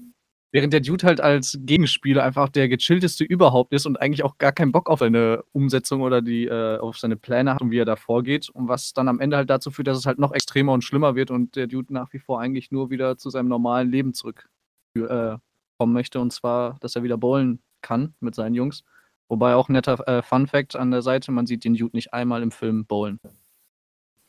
während 0.53 0.73
der 0.73 0.81
Dude 0.81 1.07
halt 1.07 1.21
als 1.21 1.59
Gegenspieler 1.63 2.23
einfach 2.23 2.51
der 2.51 2.69
gechillteste 2.69 3.25
überhaupt 3.25 3.73
ist 3.73 3.87
und 3.87 3.97
eigentlich 3.97 4.23
auch 4.23 4.37
gar 4.37 4.53
keinen 4.53 4.71
Bock 4.71 4.89
auf 4.89 5.01
seine 5.01 5.43
Umsetzung 5.53 6.03
oder 6.03 6.21
die 6.21 6.45
äh, 6.45 6.79
auf 6.79 6.99
seine 6.99 7.17
Pläne 7.17 7.55
hat 7.55 7.63
und 7.63 7.71
wie 7.71 7.79
er 7.79 7.87
da 7.87 7.97
vorgeht. 7.97 8.51
Und 8.51 8.69
was 8.69 8.93
dann 8.93 9.09
am 9.09 9.19
Ende 9.19 9.39
halt 9.39 9.51
dazu 9.51 9.71
führt, 9.71 9.89
dass 9.89 9.99
es 9.99 10.07
halt 10.07 10.19
noch 10.19 10.33
extremer 10.33 10.73
und 10.73 10.85
schlimmer 10.85 11.17
wird 11.17 11.31
und 11.31 11.57
der 11.57 11.67
Dude 11.67 11.93
nach 11.93 12.13
wie 12.13 12.19
vor 12.19 12.41
eigentlich 12.41 12.71
nur 12.71 12.91
wieder 12.91 13.17
zu 13.17 13.31
seinem 13.31 13.49
normalen 13.49 13.91
Leben 13.91 14.13
zurück 14.13 14.49
äh, 14.95 15.37
möchte. 15.85 16.21
Und 16.21 16.33
zwar, 16.33 16.77
dass 16.81 16.95
er 16.95 17.03
wieder 17.03 17.17
bowlen 17.17 17.61
kann 17.81 18.15
mit 18.21 18.37
seinen 18.37 18.55
Jungs. 18.55 18.85
Wobei 19.29 19.55
auch 19.55 19.69
ein 19.69 19.73
netter 19.73 20.07
äh, 20.07 20.23
Fun 20.23 20.47
Fact 20.47 20.77
an 20.77 20.91
der 20.91 21.03
Seite, 21.03 21.33
man 21.33 21.47
sieht 21.47 21.65
den 21.65 21.75
Dude 21.75 21.97
nicht 21.97 22.13
einmal 22.13 22.43
im 22.43 22.51
Film 22.51 22.85
bowlen. 22.85 23.19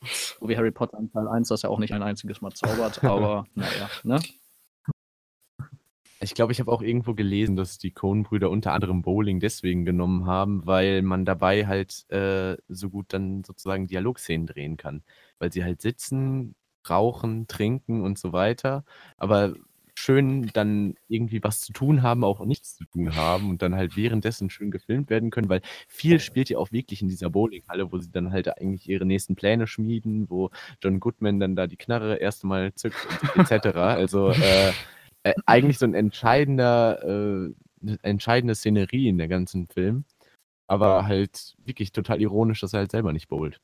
So 0.02 0.48
wie 0.48 0.56
Harry 0.56 0.70
Potter 0.72 0.98
in 0.98 1.12
Teil 1.12 1.28
1, 1.28 1.48
dass 1.48 1.64
er 1.64 1.70
auch 1.70 1.78
nicht 1.78 1.92
ein 1.92 2.02
einziges 2.02 2.40
Mal 2.40 2.52
zaubert, 2.52 3.04
aber 3.04 3.46
naja, 3.54 3.88
ne? 4.02 4.20
Ich 6.20 6.34
glaube, 6.34 6.52
ich 6.52 6.60
habe 6.60 6.72
auch 6.72 6.82
irgendwo 6.82 7.14
gelesen, 7.14 7.56
dass 7.56 7.78
die 7.78 7.90
Coen-Brüder 7.90 8.48
unter 8.50 8.72
anderem 8.72 9.02
Bowling 9.02 9.40
deswegen 9.40 9.84
genommen 9.84 10.26
haben, 10.26 10.66
weil 10.66 11.02
man 11.02 11.24
dabei 11.24 11.66
halt 11.66 12.08
äh, 12.10 12.56
so 12.68 12.90
gut 12.90 13.06
dann 13.08 13.44
sozusagen 13.44 13.86
Dialogszenen 13.86 14.46
drehen 14.46 14.76
kann. 14.76 15.02
Weil 15.38 15.52
sie 15.52 15.64
halt 15.64 15.82
sitzen, 15.82 16.54
rauchen, 16.88 17.46
trinken 17.46 18.02
und 18.02 18.18
so 18.18 18.32
weiter, 18.32 18.84
aber 19.16 19.54
schön 19.94 20.50
dann 20.52 20.94
irgendwie 21.08 21.42
was 21.42 21.60
zu 21.60 21.72
tun 21.72 22.02
haben, 22.02 22.24
auch 22.24 22.44
nichts 22.44 22.76
zu 22.76 22.84
tun 22.84 23.14
haben 23.14 23.50
und 23.50 23.62
dann 23.62 23.74
halt 23.74 23.96
währenddessen 23.96 24.50
schön 24.50 24.70
gefilmt 24.70 25.08
werden 25.08 25.30
können, 25.30 25.48
weil 25.48 25.62
viel 25.88 26.18
spielt 26.20 26.50
ja 26.50 26.58
auch 26.58 26.72
wirklich 26.72 27.00
in 27.00 27.08
dieser 27.08 27.30
Bowlinghalle, 27.30 27.92
wo 27.92 27.98
sie 27.98 28.10
dann 28.10 28.32
halt 28.32 28.48
eigentlich 28.58 28.88
ihre 28.88 29.06
nächsten 29.06 29.36
Pläne 29.36 29.66
schmieden, 29.66 30.28
wo 30.28 30.50
John 30.82 31.00
Goodman 31.00 31.38
dann 31.40 31.56
da 31.56 31.66
die 31.66 31.76
Knarre 31.76 32.16
erst 32.16 32.44
mal 32.44 32.74
zückt 32.74 32.96
und 33.36 33.50
etc. 33.50 33.76
Also 33.76 34.30
äh, 34.30 34.72
äh, 35.24 35.34
eigentlich 35.46 35.78
so 35.78 35.86
ein 35.86 35.94
entscheidender, 35.94 37.02
äh, 37.02 37.54
eine 37.82 37.98
entscheidende 38.02 38.54
Szenerie 38.54 39.08
in 39.08 39.18
der 39.18 39.28
ganzen 39.28 39.66
Film. 39.66 40.04
Aber 40.66 41.06
halt 41.06 41.56
wirklich 41.64 41.92
total 41.92 42.20
ironisch, 42.22 42.60
dass 42.60 42.72
er 42.72 42.80
halt 42.80 42.92
selber 42.92 43.12
nicht 43.12 43.28
bowlt. 43.28 43.60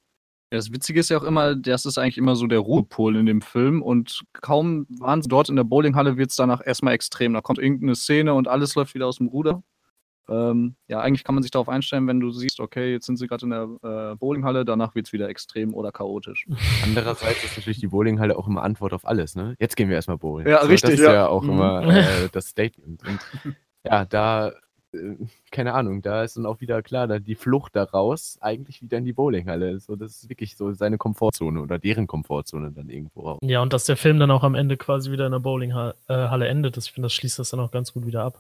Ja, 0.53 0.59
Das 0.59 0.73
Witzige 0.73 1.01
ist 1.01 1.11
ja 1.11 1.19
auch 1.19 1.23
immer, 1.23 1.55
das 1.55 1.87
ist 1.87 1.97
eigentlich 1.97 2.19
immer 2.19 2.37
so 2.37 2.47
der 2.47 2.59
Ruhepol 2.59 3.17
in 3.17 3.27
dem 3.27 3.41
Film 3.41 3.83
und 3.83 4.23
kaum 4.33 4.87
waren 4.99 5.23
sie 5.23 5.29
dort 5.29 5.49
in 5.49 5.57
der 5.57 5.65
Bowlinghalle, 5.65 6.17
wird 6.17 6.31
es 6.31 6.37
danach 6.37 6.61
erstmal 6.67 6.95
extrem. 6.95 7.33
Da 7.35 7.41
kommt 7.41 7.59
irgendeine 7.59 7.95
Szene 7.95 8.35
und 8.35 8.49
alles 8.49 8.75
läuft 8.75 8.95
wieder 8.95 9.07
aus 9.07 9.19
dem 9.19 9.29
Ruder. 9.29 9.63
Ähm, 10.31 10.77
ja, 10.87 11.01
eigentlich 11.01 11.25
kann 11.25 11.35
man 11.35 11.43
sich 11.43 11.51
darauf 11.51 11.69
einstellen, 11.69 12.07
wenn 12.07 12.21
du 12.21 12.31
siehst, 12.31 12.61
okay, 12.61 12.93
jetzt 12.93 13.07
sind 13.07 13.17
sie 13.17 13.27
gerade 13.27 13.45
in 13.45 13.51
der 13.51 14.13
äh, 14.13 14.17
Bowlinghalle, 14.17 14.65
danach 14.65 14.95
wird 14.95 15.07
es 15.09 15.13
wieder 15.13 15.29
extrem 15.29 15.75
oder 15.75 15.91
chaotisch. 15.93 16.47
Andererseits 16.85 17.43
ist 17.45 17.57
natürlich 17.57 17.81
die 17.81 17.89
Bowlinghalle 17.89 18.39
auch 18.39 18.47
immer 18.47 18.63
Antwort 18.63 18.93
auf 18.93 19.07
alles, 19.07 19.35
ne? 19.35 19.57
Jetzt 19.59 19.77
gehen 19.77 19.89
wir 19.89 19.97
erstmal 19.97 20.19
bowlen. 20.19 20.47
Ja, 20.47 20.59
richtig, 20.59 20.83
Das 20.83 21.01
ist 21.01 21.01
ja. 21.01 21.13
ja, 21.13 21.27
auch 21.29 21.43
Mhm. 21.43 21.51
immer 21.51 21.83
äh, 22.25 22.29
das 22.31 22.47
Statement. 22.47 23.03
Und 23.07 23.21
ja, 23.85 24.05
da, 24.05 24.53
äh, 24.93 25.17
keine 25.51 25.75
Ahnung, 25.75 26.01
da 26.03 26.23
ist 26.23 26.37
dann 26.37 26.47
auch 26.47 26.61
wieder 26.61 26.83
klar, 26.83 27.07
da 27.09 27.19
die 27.19 27.35
Flucht 27.35 27.75
daraus 27.75 28.39
eigentlich 28.41 28.83
wieder 28.83 28.99
in 28.99 29.05
die 29.05 29.13
Bowlinghalle. 29.13 29.81
So, 29.81 29.97
das 29.97 30.13
ist 30.23 30.29
wirklich 30.29 30.57
so 30.57 30.73
seine 30.73 30.97
Komfortzone 30.99 31.61
oder 31.61 31.79
deren 31.79 32.07
Komfortzone 32.07 32.71
dann 32.73 32.89
irgendwo 32.89 33.23
auch. 33.27 33.39
Ja, 33.43 33.63
und 33.63 33.73
dass 33.73 33.85
der 33.85 33.97
Film 33.97 34.19
dann 34.21 34.31
auch 34.31 34.45
am 34.45 34.55
Ende 34.55 34.77
quasi 34.77 35.11
wieder 35.11 35.27
in 35.27 35.33
der 35.33 35.39
Bowlinghalle 35.41 36.47
endet, 36.49 36.77
das, 36.77 36.87
ich 36.87 36.93
finde, 36.93 37.07
das 37.07 37.15
schließt 37.15 37.39
das 37.39 37.51
dann 37.51 37.61
auch 37.61 37.71
ganz 37.73 37.93
gut 37.93 38.07
wieder 38.07 38.23
ab. 38.25 38.39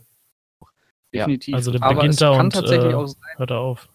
Ja, 1.12 1.24
Definitiv. 1.24 1.54
also 1.54 1.72
der 1.72 1.82
aber 1.82 1.94
beginnt 1.96 2.14
es 2.14 2.20
da 2.20 2.36
kann 2.36 2.46
und, 2.46 2.52
tatsächlich 2.52 2.92
äh, 2.92 2.94
auch 2.94 3.06
sein, 3.06 3.36
Hört 3.36 3.50
er 3.50 3.58
auf. 3.58 3.88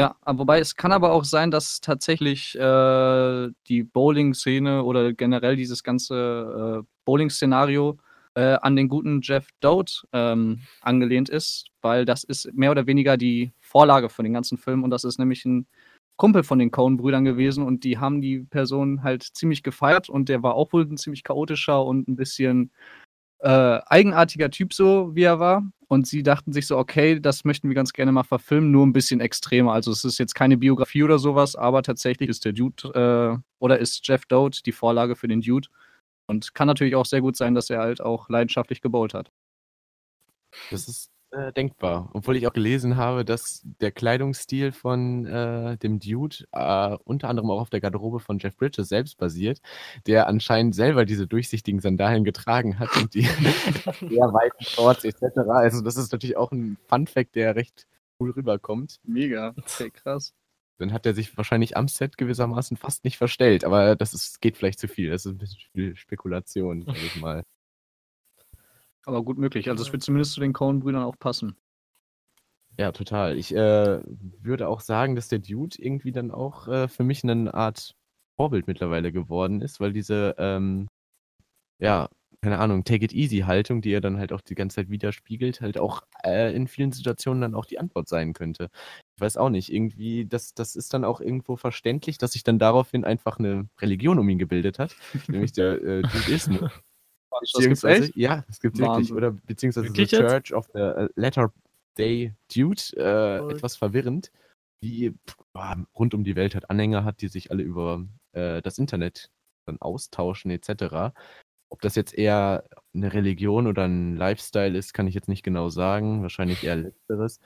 Ja, 0.00 0.16
aber 0.22 0.40
wobei 0.40 0.58
es 0.58 0.74
kann 0.74 0.92
aber 0.92 1.12
auch 1.12 1.24
sein, 1.24 1.50
dass 1.50 1.80
tatsächlich 1.80 2.58
äh, 2.58 3.48
die 3.68 3.82
Bowling-Szene 3.84 4.82
oder 4.82 5.12
generell 5.12 5.56
dieses 5.56 5.82
ganze 5.82 6.82
äh, 6.82 6.86
Bowling-Szenario 7.04 7.98
äh, 8.34 8.56
an 8.62 8.76
den 8.76 8.88
guten 8.88 9.20
Jeff 9.22 9.46
Dote 9.60 10.06
ähm, 10.12 10.60
angelehnt 10.80 11.28
ist, 11.28 11.66
weil 11.82 12.04
das 12.04 12.24
ist 12.24 12.52
mehr 12.54 12.70
oder 12.70 12.86
weniger 12.86 13.16
die 13.16 13.52
Vorlage 13.60 14.08
für 14.08 14.22
den 14.22 14.32
ganzen 14.32 14.58
Film 14.58 14.82
und 14.82 14.90
das 14.90 15.04
ist 15.04 15.18
nämlich 15.18 15.44
ein 15.44 15.66
Kumpel 16.16 16.42
von 16.42 16.58
den 16.58 16.70
Coen-Brüdern 16.70 17.24
gewesen 17.24 17.64
und 17.64 17.84
die 17.84 17.98
haben 17.98 18.20
die 18.20 18.40
Person 18.40 19.02
halt 19.02 19.22
ziemlich 19.22 19.62
gefeiert 19.62 20.08
und 20.08 20.28
der 20.28 20.42
war 20.42 20.54
auch 20.54 20.72
wohl 20.72 20.82
ein 20.82 20.96
ziemlich 20.96 21.24
chaotischer 21.24 21.84
und 21.84 22.08
ein 22.08 22.16
bisschen 22.16 22.70
äh, 23.42 23.80
eigenartiger 23.86 24.50
Typ 24.50 24.72
so, 24.72 25.14
wie 25.14 25.24
er 25.24 25.40
war. 25.40 25.64
Und 25.88 26.06
sie 26.06 26.22
dachten 26.22 26.52
sich 26.52 26.66
so, 26.66 26.78
okay, 26.78 27.20
das 27.20 27.44
möchten 27.44 27.68
wir 27.68 27.74
ganz 27.74 27.92
gerne 27.92 28.12
mal 28.12 28.22
verfilmen, 28.22 28.70
nur 28.70 28.86
ein 28.86 28.94
bisschen 28.94 29.20
extremer. 29.20 29.74
Also 29.74 29.90
es 29.90 30.04
ist 30.04 30.18
jetzt 30.18 30.34
keine 30.34 30.56
Biografie 30.56 31.02
oder 31.02 31.18
sowas, 31.18 31.54
aber 31.54 31.82
tatsächlich 31.82 32.30
ist 32.30 32.46
der 32.46 32.52
Dude 32.52 32.88
äh, 32.94 33.42
oder 33.58 33.78
ist 33.78 34.06
Jeff 34.06 34.24
Dote 34.24 34.62
die 34.62 34.72
Vorlage 34.72 35.16
für 35.16 35.28
den 35.28 35.42
Dude. 35.42 35.68
Und 36.26 36.54
kann 36.54 36.66
natürlich 36.66 36.94
auch 36.94 37.04
sehr 37.04 37.20
gut 37.20 37.36
sein, 37.36 37.54
dass 37.54 37.68
er 37.68 37.80
halt 37.80 38.00
auch 38.00 38.30
leidenschaftlich 38.30 38.80
gebowlt 38.80 39.12
hat. 39.12 39.30
Das 40.70 40.88
ist 40.88 41.10
äh, 41.32 41.52
denkbar. 41.52 42.10
Obwohl 42.12 42.36
ich 42.36 42.46
auch 42.46 42.52
gelesen 42.52 42.96
habe, 42.96 43.24
dass 43.24 43.62
der 43.80 43.90
Kleidungsstil 43.90 44.72
von 44.72 45.26
äh, 45.26 45.76
dem 45.78 45.98
Dude 45.98 46.36
äh, 46.52 46.96
unter 47.04 47.28
anderem 47.28 47.50
auch 47.50 47.60
auf 47.60 47.70
der 47.70 47.80
Garderobe 47.80 48.20
von 48.20 48.38
Jeff 48.38 48.56
Bridges 48.56 48.88
selbst 48.88 49.18
basiert, 49.18 49.60
der 50.06 50.26
anscheinend 50.26 50.74
selber 50.74 51.04
diese 51.04 51.26
durchsichtigen 51.26 51.80
Sandalen 51.80 52.24
getragen 52.24 52.78
hat 52.78 52.96
und 52.96 53.14
die 53.14 53.22
sehr 54.00 54.32
weiten 54.32 54.64
Shorts 54.64 55.04
etc. 55.04 55.22
Also 55.48 55.80
das 55.80 55.96
ist 55.96 56.12
natürlich 56.12 56.36
auch 56.36 56.52
ein 56.52 56.76
Fun-Fact, 56.86 57.34
der 57.34 57.56
recht 57.56 57.86
cool 58.20 58.30
rüberkommt. 58.30 59.00
Mega. 59.02 59.54
Okay, 59.56 59.90
krass. 59.90 60.34
dann 60.78 60.92
hat 60.92 61.06
er 61.06 61.14
sich 61.14 61.36
wahrscheinlich 61.36 61.76
am 61.76 61.88
Set 61.88 62.18
gewissermaßen 62.18 62.76
fast 62.76 63.04
nicht 63.04 63.16
verstellt. 63.18 63.64
Aber 63.64 63.96
das 63.96 64.14
ist, 64.14 64.40
geht 64.40 64.56
vielleicht 64.56 64.78
zu 64.78 64.88
viel. 64.88 65.10
Das 65.10 65.24
ist 65.24 65.32
ein 65.32 65.38
bisschen 65.38 65.60
viel 65.72 65.96
Spekulation, 65.96 66.82
sag 66.82 66.96
ich 66.96 67.16
mal. 67.20 67.44
Aber 69.04 69.22
gut 69.22 69.38
möglich. 69.38 69.68
Also 69.68 69.82
es 69.82 69.92
wird 69.92 70.02
zumindest 70.02 70.32
zu 70.32 70.40
den 70.40 70.52
Coen-Brüdern 70.52 71.02
auch 71.02 71.18
passen. 71.18 71.56
Ja, 72.78 72.92
total. 72.92 73.36
Ich 73.36 73.54
äh, 73.54 74.00
würde 74.40 74.68
auch 74.68 74.80
sagen, 74.80 75.14
dass 75.14 75.28
der 75.28 75.40
Dude 75.40 75.76
irgendwie 75.78 76.12
dann 76.12 76.30
auch 76.30 76.68
äh, 76.68 76.88
für 76.88 77.04
mich 77.04 77.22
eine 77.22 77.52
Art 77.52 77.94
Vorbild 78.36 78.66
mittlerweile 78.66 79.12
geworden 79.12 79.60
ist, 79.60 79.78
weil 79.78 79.92
diese, 79.92 80.34
ähm, 80.38 80.88
ja, 81.78 82.08
keine 82.40 82.58
Ahnung, 82.58 82.82
Take-it-easy-Haltung, 82.82 83.82
die 83.82 83.92
er 83.92 84.00
dann 84.00 84.18
halt 84.18 84.32
auch 84.32 84.40
die 84.40 84.56
ganze 84.56 84.76
Zeit 84.76 84.90
widerspiegelt, 84.90 85.60
halt 85.60 85.78
auch 85.78 86.02
äh, 86.24 86.54
in 86.54 86.66
vielen 86.66 86.90
Situationen 86.90 87.40
dann 87.42 87.54
auch 87.54 87.66
die 87.66 87.78
Antwort 87.78 88.08
sein 88.08 88.32
könnte. 88.32 88.68
Ich 89.16 89.20
weiß 89.20 89.36
auch 89.36 89.50
nicht, 89.50 89.72
irgendwie, 89.72 90.26
das, 90.26 90.54
das 90.54 90.74
ist 90.74 90.92
dann 90.92 91.04
auch 91.04 91.20
irgendwo 91.20 91.56
verständlich, 91.56 92.18
dass 92.18 92.32
sich 92.32 92.42
dann 92.42 92.58
daraufhin 92.58 93.04
einfach 93.04 93.38
eine 93.38 93.68
Religion 93.80 94.18
um 94.18 94.28
ihn 94.28 94.38
gebildet 94.38 94.78
hat, 94.78 94.96
nämlich 95.28 95.52
der 95.52 95.80
äh, 95.82 96.00
Judaismus. 96.00 96.70
Beziehungsweise, 97.42 98.10
ja, 98.14 98.44
das 98.46 98.60
gibt 98.60 98.78
wirklich, 98.78 98.96
Wahnsinn. 98.96 99.16
oder 99.16 99.30
beziehungsweise 99.32 99.88
Wirklich 99.88 100.10
The 100.10 100.16
jetzt? 100.16 100.30
Church 100.30 100.54
of 100.54 100.68
the 100.72 100.80
äh, 100.80 101.08
Latter 101.16 101.52
Day 101.98 102.34
Dude, 102.54 102.82
äh, 102.96 103.52
etwas 103.52 103.76
verwirrend, 103.76 104.32
die 104.82 105.14
boah, 105.52 105.76
rund 105.98 106.14
um 106.14 106.24
die 106.24 106.36
Welt 106.36 106.54
hat 106.54 106.70
Anhänger 106.70 107.04
hat, 107.04 107.20
die 107.20 107.28
sich 107.28 107.50
alle 107.50 107.62
über 107.62 108.04
äh, 108.32 108.62
das 108.62 108.78
Internet 108.78 109.30
dann 109.66 109.80
austauschen 109.80 110.50
etc. 110.50 111.14
Ob 111.70 111.80
das 111.80 111.94
jetzt 111.94 112.14
eher 112.14 112.64
eine 112.94 113.12
Religion 113.12 113.66
oder 113.66 113.84
ein 113.84 114.16
Lifestyle 114.16 114.76
ist, 114.76 114.92
kann 114.92 115.06
ich 115.06 115.14
jetzt 115.14 115.28
nicht 115.28 115.42
genau 115.42 115.68
sagen. 115.68 116.22
Wahrscheinlich 116.22 116.64
eher 116.64 116.76
letzteres. 116.76 117.40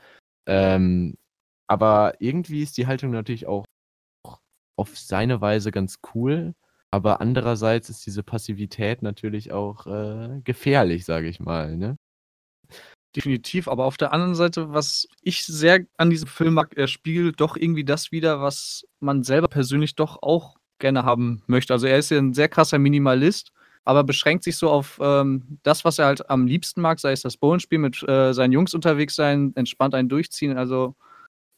Ähm, 0.46 1.16
aber 1.68 2.14
irgendwie 2.20 2.62
ist 2.62 2.76
die 2.76 2.86
Haltung 2.86 3.10
natürlich 3.10 3.46
auch 3.46 3.64
auf 4.76 4.96
seine 4.98 5.40
Weise 5.40 5.70
ganz 5.70 6.00
cool. 6.14 6.54
Aber 6.90 7.20
andererseits 7.20 7.90
ist 7.90 8.06
diese 8.06 8.22
Passivität 8.22 9.02
natürlich 9.02 9.52
auch 9.52 9.86
äh, 9.86 10.40
gefährlich, 10.44 11.04
sage 11.04 11.28
ich 11.28 11.40
mal. 11.40 11.76
Ne? 11.76 11.96
Definitiv, 13.14 13.68
aber 13.68 13.86
auf 13.86 13.96
der 13.96 14.12
anderen 14.12 14.34
Seite, 14.34 14.72
was 14.72 15.08
ich 15.22 15.44
sehr 15.44 15.86
an 15.96 16.10
diesem 16.10 16.28
Film 16.28 16.54
mag, 16.54 16.76
er 16.76 16.86
spiegelt 16.86 17.40
doch 17.40 17.56
irgendwie 17.56 17.84
das 17.84 18.12
wieder, 18.12 18.40
was 18.42 18.86
man 19.00 19.22
selber 19.24 19.48
persönlich 19.48 19.94
doch 19.94 20.22
auch 20.22 20.56
gerne 20.78 21.04
haben 21.04 21.42
möchte. 21.46 21.72
Also 21.72 21.86
er 21.86 21.98
ist 21.98 22.10
ja 22.10 22.18
ein 22.18 22.34
sehr 22.34 22.48
krasser 22.48 22.78
Minimalist, 22.78 23.52
aber 23.84 24.04
beschränkt 24.04 24.44
sich 24.44 24.56
so 24.56 24.68
auf 24.68 24.98
ähm, 25.00 25.58
das, 25.62 25.84
was 25.84 25.98
er 25.98 26.06
halt 26.06 26.28
am 26.28 26.46
liebsten 26.46 26.82
mag, 26.82 27.00
sei 27.00 27.12
es 27.12 27.22
das 27.22 27.36
Bowlenspiel, 27.36 27.78
mit 27.78 28.02
äh, 28.06 28.34
seinen 28.34 28.52
Jungs 28.52 28.74
unterwegs 28.74 29.14
sein, 29.14 29.52
entspannt 29.54 29.94
einen 29.94 30.08
durchziehen. 30.08 30.58
Also 30.58 30.94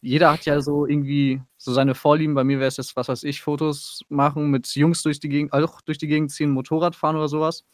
jeder 0.01 0.33
hat 0.33 0.45
ja 0.45 0.61
so 0.61 0.87
irgendwie 0.87 1.43
so 1.57 1.73
seine 1.73 1.95
Vorlieben. 1.95 2.35
Bei 2.35 2.45
mir 2.45 2.59
wäre 2.59 2.69
es 2.69 2.77
jetzt, 2.77 2.97
was 2.97 3.09
weiß 3.09 3.25
ich, 3.25 3.43
Fotos 3.43 4.03
machen, 4.09 4.51
mit 4.51 4.69
Jungs 4.75 5.03
durch 5.03 5.21
die 5.21 5.29
Gegend, 5.29 5.53
auch 5.53 5.81
durch 5.81 5.99
die 5.99 6.07
Gegend 6.07 6.31
ziehen, 6.31 6.51
Motorrad 6.51 6.95
fahren 6.95 7.17
oder 7.17 7.29
sowas. 7.29 7.65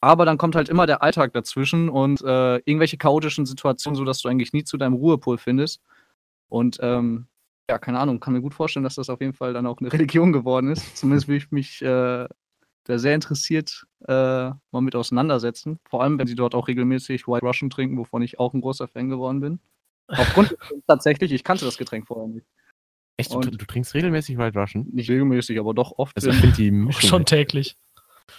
Aber 0.00 0.24
dann 0.24 0.38
kommt 0.38 0.54
halt 0.54 0.68
immer 0.68 0.86
der 0.86 1.02
Alltag 1.02 1.32
dazwischen 1.32 1.88
und 1.88 2.22
äh, 2.22 2.56
irgendwelche 2.58 2.98
chaotischen 2.98 3.46
Situationen, 3.46 3.96
sodass 3.96 4.20
du 4.20 4.28
eigentlich 4.28 4.52
nie 4.52 4.64
zu 4.64 4.76
deinem 4.76 4.94
Ruhepol 4.94 5.38
findest. 5.38 5.82
Und 6.48 6.78
ähm, 6.80 7.26
ja, 7.68 7.78
keine 7.78 7.98
Ahnung, 7.98 8.20
kann 8.20 8.32
mir 8.32 8.40
gut 8.40 8.54
vorstellen, 8.54 8.84
dass 8.84 8.94
das 8.94 9.10
auf 9.10 9.20
jeden 9.20 9.34
Fall 9.34 9.52
dann 9.52 9.66
auch 9.66 9.78
eine 9.80 9.92
Religion 9.92 10.32
geworden 10.32 10.70
ist. 10.70 10.96
Zumindest 10.96 11.28
will 11.28 11.36
ich 11.36 11.50
mich 11.50 11.82
äh, 11.82 12.26
da 12.84 12.98
sehr 12.98 13.14
interessiert 13.14 13.86
äh, 14.06 14.12
mal 14.12 14.80
mit 14.80 14.96
auseinandersetzen. 14.96 15.78
Vor 15.88 16.02
allem, 16.02 16.18
wenn 16.18 16.26
sie 16.26 16.34
dort 16.34 16.54
auch 16.54 16.68
regelmäßig 16.68 17.28
White 17.28 17.44
Russian 17.44 17.70
trinken, 17.70 17.98
wovon 17.98 18.22
ich 18.22 18.38
auch 18.38 18.54
ein 18.54 18.60
großer 18.60 18.88
Fan 18.88 19.10
geworden 19.10 19.40
bin. 19.40 19.60
Aufgrund 20.08 20.56
tatsächlich, 20.86 21.32
ich 21.32 21.44
kannte 21.44 21.64
das 21.64 21.78
Getränk 21.78 22.06
vorher 22.06 22.28
nicht. 22.28 22.46
Echt, 23.16 23.32
du, 23.32 23.40
du 23.40 23.66
trinkst 23.66 23.94
regelmäßig 23.94 24.38
White 24.38 24.58
Russian? 24.58 24.86
Nicht 24.92 25.10
regelmäßig, 25.10 25.58
aber 25.58 25.74
doch 25.74 25.92
oft. 25.98 26.16
Also 26.16 26.30
ich 26.30 26.52
die 26.54 26.70
Mischung 26.70 27.08
Schon 27.08 27.24
täglich. 27.26 27.76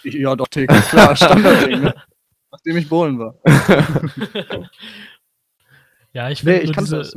ja, 0.04 0.34
doch 0.34 0.48
täglich, 0.48 0.80
klar, 0.84 1.14
Standardding, 1.16 1.82
ne? 1.82 1.94
Nachdem 2.50 2.76
ich 2.78 2.88
Bohlen 2.88 3.18
war. 3.18 3.36
ja, 6.12 6.30
ich 6.30 6.42
Nee, 6.42 6.52
finde 6.52 6.64
ich 6.64 6.72
kannte 6.72 6.90
diese, 6.90 6.96
das. 6.96 7.14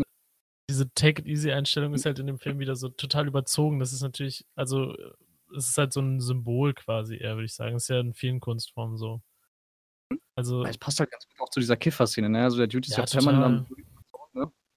diese 0.70 0.94
Take-it-easy-Einstellung 0.94 1.94
ist 1.94 2.06
halt 2.06 2.20
in 2.20 2.28
dem 2.28 2.38
Film 2.38 2.60
wieder 2.60 2.76
so 2.76 2.90
total 2.90 3.28
überzogen. 3.28 3.80
Das 3.80 3.94
ist 3.94 4.02
natürlich, 4.02 4.46
also 4.56 4.94
es 5.56 5.70
ist 5.70 5.78
halt 5.78 5.94
so 5.94 6.02
ein 6.02 6.20
Symbol 6.20 6.74
quasi 6.74 7.16
eher, 7.18 7.36
würde 7.36 7.46
ich 7.46 7.56
sagen. 7.56 7.76
Es 7.76 7.84
ist 7.84 7.90
ja 7.90 8.00
in 8.00 8.14
vielen 8.14 8.40
Kunstformen 8.42 8.98
so. 8.98 9.22
Also, 10.36 10.64
Es 10.66 10.78
passt 10.78 11.00
halt 11.00 11.12
ganz 11.12 11.26
gut 11.28 11.40
auch 11.40 11.50
zu 11.50 11.60
dieser 11.60 11.78
Kiffer-Szene, 11.78 12.30
ne? 12.30 12.44
Also 12.44 12.58
der 12.58 12.68
Dude 12.68 12.88
ist 12.88 12.98
Ja, 12.98 13.06
ja, 13.06 13.10
permanent 13.10 13.44
am 13.44 13.54
ne? 13.54 13.66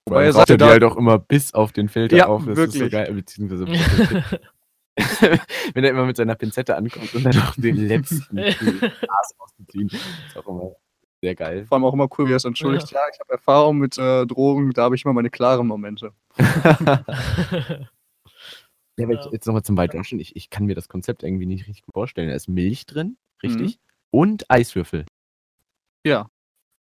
Wobei 0.09 0.25
er 0.25 0.33
sagte 0.33 0.55
die 0.55 0.59
da- 0.59 0.69
halt 0.69 0.85
auch 0.85 0.97
immer 0.97 1.19
bis 1.19 1.53
auf 1.55 1.73
den 1.73 1.89
Filter 1.89 2.17
Ja, 2.17 2.27
auf. 2.27 2.45
Das 2.47 2.59
ist 2.59 2.73
so 2.75 2.81
wirklich. 2.81 2.93
geil. 2.93 3.13
Beziehungsweise 3.13 3.67
wenn 5.75 5.85
er 5.85 5.91
immer 5.91 6.07
mit 6.07 6.17
seiner 6.17 6.35
Pinzette 6.37 6.77
ankommt 6.77 7.15
und 7.15 7.25
dann 7.25 7.37
auch 7.43 7.55
den 7.57 7.77
letzten 7.77 8.37
Glas 8.37 9.35
auszuziehen. 9.39 9.89
ist 9.89 10.37
auch 10.39 10.47
immer 10.47 10.73
sehr 11.23 11.35
geil. 11.35 11.67
Vor 11.67 11.77
allem 11.77 11.85
auch 11.85 11.93
immer 11.95 12.09
cool, 12.19 12.29
wie 12.29 12.33
er 12.33 12.37
es 12.37 12.45
entschuldigt. 12.45 12.91
Ja, 12.93 13.01
ich 13.13 13.19
habe 13.21 13.33
Erfahrung 13.33 13.79
mit 13.79 13.99
äh, 13.99 14.27
Drogen, 14.27 14.71
da 14.73 14.85
habe 14.85 14.95
ich 14.95 15.05
immer 15.05 15.13
meine 15.15 15.29
klaren 15.31 15.67
Momente. 15.67 16.13
Ja, 18.99 19.05
aber 19.05 19.15
Ja. 19.15 19.21
ich, 19.27 19.33
jetzt 19.33 19.47
nochmal 19.47 19.63
zum 19.63 19.77
White 19.77 19.97
Russian. 19.97 20.21
Ich, 20.21 20.37
ich 20.37 20.51
kann 20.51 20.65
mir 20.67 20.75
das 20.75 20.89
Konzept 20.89 21.23
irgendwie 21.23 21.47
nicht 21.47 21.67
richtig 21.67 21.83
gut 21.85 21.95
vorstellen. 21.95 22.29
Da 22.29 22.35
ist 22.35 22.49
Milch 22.49 22.87
drin, 22.87 23.19
richtig? 23.43 23.79
Und 24.11 24.51
Eiswürfel. 24.51 25.05
Ja. 26.07 26.31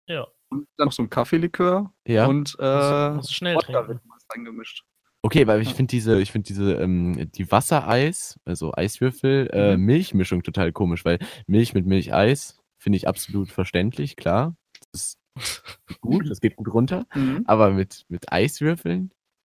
ja, 0.07 0.27
Und 0.51 0.67
dann 0.77 0.87
noch 0.87 0.93
so 0.93 1.03
ein 1.03 1.11
Kaffeelikör 1.11 1.93
Ja. 2.07 2.27
und 2.27 2.55
äh, 2.59 3.23
schnell 3.25 3.57
Wodka 3.57 3.87
wird 3.89 4.01
eingemischt. 4.29 4.83
Okay, 5.23 5.47
weil 5.47 5.61
ich 5.63 5.75
finde 5.75 5.91
diese, 5.91 6.21
ich 6.21 6.31
finde 6.33 6.47
diese, 6.47 6.75
ähm, 6.75 7.31
die 7.33 7.51
Wassereis, 7.51 8.39
also 8.45 8.73
Eiswürfel, 8.73 9.49
äh, 9.53 9.77
Mhm. 9.77 9.83
Milchmischung 9.85 10.43
total 10.43 10.73
komisch, 10.73 11.05
weil 11.05 11.19
Milch 11.47 11.75
mit 11.75 11.87
Milcheis 11.87 12.59
finde 12.79 12.97
ich 12.99 13.09
absolut 13.09 13.51
verständlich, 13.51 14.15
klar. 14.17 14.57
Das 14.93 15.19
ist 15.37 16.01
gut, 16.01 16.31
das 16.31 16.41
geht 16.41 16.57
gut 16.57 16.73
runter. 16.73 17.05
Mhm. 17.15 17.43
Aber 17.47 17.71
mit, 17.73 18.05
mit 18.09 18.33
Eiswürfeln, 18.33 19.11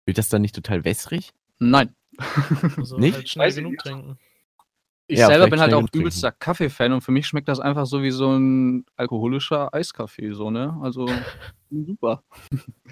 wird 0.05 0.17
das 0.17 0.27
dann 0.29 0.41
nicht 0.41 0.53
total 0.55 0.83
wässrig? 0.83 1.31
Nein. 1.59 1.95
also 2.77 2.97
Nicht? 2.97 3.15
halt 3.15 3.29
schnell 3.29 3.47
Weiß 3.47 3.55
genug 3.55 3.77
trinken. 3.77 4.17
Ich 5.13 5.19
Ja, 5.19 5.27
selber 5.27 5.47
bin 5.47 5.59
halt 5.59 5.75
auch 5.75 5.87
übelster 5.93 6.31
Kaffee-Fan 6.31 6.91
und 6.91 7.01
für 7.01 7.11
mich 7.11 7.27
schmeckt 7.27 7.47
das 7.47 7.59
einfach 7.59 7.85
so 7.85 8.01
wie 8.01 8.09
so 8.09 8.35
ein 8.35 8.83
alkoholischer 8.95 9.71
Eiskaffee, 9.71 10.33
so, 10.33 10.49
ne? 10.49 10.75
Also 10.81 11.07
super. 11.69 12.23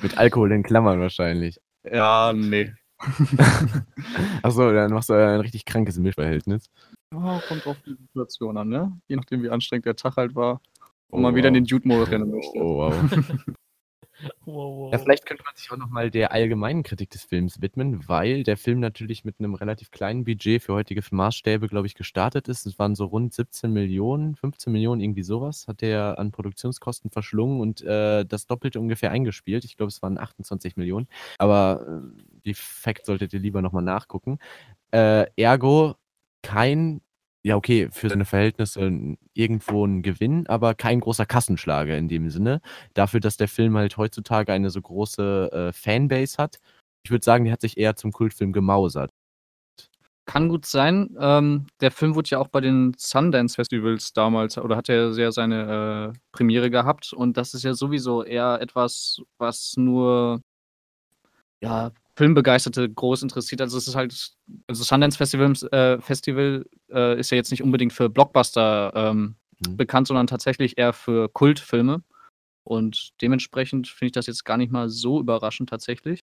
Mit 0.04 0.16
Alkohol 0.20 0.52
in 0.52 0.62
Klammern 0.62 1.00
wahrscheinlich. 1.00 1.60
Ja, 1.84 2.32
nee. 2.32 2.72
Achso, 4.44 4.72
dann 4.72 4.94
machst 4.94 5.10
du 5.10 5.14
ein 5.14 5.40
richtig 5.40 5.66
krankes 5.66 5.98
Milchverhältnis. 5.98 6.70
Ja, 7.12 7.42
kommt 7.48 7.66
auf 7.66 7.78
die 7.84 7.96
Situation 7.96 8.56
an, 8.56 8.70
ne? 8.70 8.96
Je 9.08 9.16
nachdem, 9.16 9.42
wie 9.42 9.50
anstrengend 9.50 9.88
der 9.88 9.96
Tag 9.96 10.16
halt 10.18 10.36
war. 10.36 10.62
Oh, 11.10 11.16
Und 11.16 11.24
man 11.24 11.34
wieder 11.34 11.48
in 11.48 11.56
wow. 11.56 11.62
den 11.62 11.66
Dude-Modus 11.66 12.12
rennen 12.12 12.30
möchte. 12.30 12.60
Oh, 12.60 12.78
wow. 12.78 12.94
Wow, 14.54 14.78
wow. 14.78 14.92
Ja, 14.92 15.00
vielleicht 15.00 15.26
könnte 15.26 15.44
man 15.46 15.56
sich 15.56 15.72
auch 15.72 15.78
nochmal 15.78 16.12
der 16.12 16.32
allgemeinen 16.32 16.84
Kritik 16.84 17.10
des 17.10 17.24
Films 17.24 17.62
widmen, 17.62 18.08
weil 18.08 18.44
der 18.44 18.58
Film 18.58 18.80
natürlich 18.80 19.24
mit 19.24 19.40
einem 19.40 19.56
relativ 19.56 19.92
kleinen 19.92 20.24
Budget 20.24 20.62
für 20.62 20.74
heutige 20.74 21.02
Maßstäbe, 21.10 21.68
glaube 21.68 21.88
ich, 21.88 21.96
gestartet 21.96 22.48
ist. 22.48 22.66
Es 22.66 22.78
waren 22.78 22.96
so 22.96 23.06
rund 23.06 23.34
17 23.34 23.72
Millionen, 23.72 24.36
15 24.36 24.74
Millionen, 24.74 25.02
irgendwie 25.02 25.24
sowas, 25.24 25.68
hat 25.68 25.82
der 25.82 26.20
an 26.20 26.32
Produktionskosten 26.32 27.12
verschlungen 27.12 27.62
und 27.62 27.82
äh, 27.82 28.26
das 28.26 28.46
Doppelte 28.46 28.80
ungefähr 28.80 29.12
eingespielt. 29.12 29.64
Ich 29.64 29.78
glaube, 29.78 29.90
es 29.90 30.02
waren 30.02 30.18
28 30.18 30.76
Millionen. 30.76 31.08
Aber 31.38 31.86
äh, 31.88 32.22
die 32.46 32.54
Fact 32.54 33.06
solltet 33.06 33.34
ihr 33.34 33.40
lieber 33.40 33.62
nochmal 33.62 33.84
nachgucken. 33.84 34.40
Äh, 34.92 35.28
ergo 35.38 35.96
kein, 36.44 37.02
ja 37.44 37.56
okay, 37.56 37.90
für 37.92 38.10
seine 38.10 38.26
Verhältnisse 38.26 39.18
irgendwo 39.34 39.86
ein 39.86 40.02
Gewinn, 40.02 40.48
aber 40.48 40.76
kein 40.76 41.00
großer 41.00 41.26
Kassenschlager 41.26 41.98
in 41.98 42.08
dem 42.08 42.30
Sinne 42.30 42.62
dafür, 42.94 43.20
dass 43.20 43.38
der 43.38 43.48
Film 43.48 43.78
halt 43.78 43.98
heutzutage 43.98 44.54
eine 44.54 44.70
so 44.70 44.82
große 44.82 45.52
äh, 45.52 45.74
Fanbase 45.74 46.38
hat. 46.38 46.60
Ich 47.04 47.12
würde 47.12 47.26
sagen, 47.26 47.46
der 47.46 47.54
hat 47.54 47.62
sich 47.62 47.78
eher 47.78 47.96
zum 47.96 48.12
Kultfilm 48.12 48.54
gemausert. 48.54 49.12
Kann 50.26 50.50
gut 50.50 50.68
sein. 50.68 51.16
Ähm, 51.20 51.66
der 51.82 51.90
Film 51.92 52.14
wurde 52.14 52.30
ja 52.30 52.40
auch 52.40 52.48
bei 52.48 52.62
den 52.62 52.94
Sundance 52.96 53.56
Festivals 53.56 54.14
damals, 54.14 54.58
oder 54.58 54.78
hat 54.78 54.88
er 54.88 55.14
sehr 55.14 55.32
seine 55.32 56.14
äh, 56.14 56.20
Premiere 56.32 56.70
gehabt. 56.70 57.12
Und 57.12 57.38
das 57.38 57.56
ist 57.56 57.64
ja 57.64 57.74
sowieso 57.74 58.24
eher 58.24 58.62
etwas, 58.62 59.20
was 59.40 59.74
nur 59.78 60.42
ja, 61.64 61.92
Filmbegeisterte 62.16 62.90
groß 62.90 63.24
interessiert. 63.24 63.62
Also 63.62 63.78
es 63.78 63.88
ist 63.88 63.96
halt, 63.96 64.34
also 64.68 64.84
Sundance 64.84 65.18
Festivals, 65.18 65.64
äh, 65.64 66.00
Festival 66.02 66.66
äh, 66.92 67.20
ist 67.20 67.32
ja 67.32 67.38
jetzt 67.38 67.52
nicht 67.52 67.64
unbedingt 67.64 67.94
für 67.94 68.10
Blockbuster 68.10 68.92
ähm, 68.96 69.36
Mhm. 69.68 69.78
bekannt, 69.78 70.08
sondern 70.08 70.28
tatsächlich 70.28 70.78
eher 70.78 70.94
für 70.94 71.30
Kultfilme. 71.30 72.04
Und 72.64 73.12
dementsprechend 73.22 73.88
finde 73.88 74.08
ich 74.08 74.12
das 74.14 74.28
jetzt 74.28 74.46
gar 74.46 74.58
nicht 74.58 74.72
mal 74.72 74.90
so 74.90 75.20
überraschend 75.20 75.70
tatsächlich. 75.70 76.22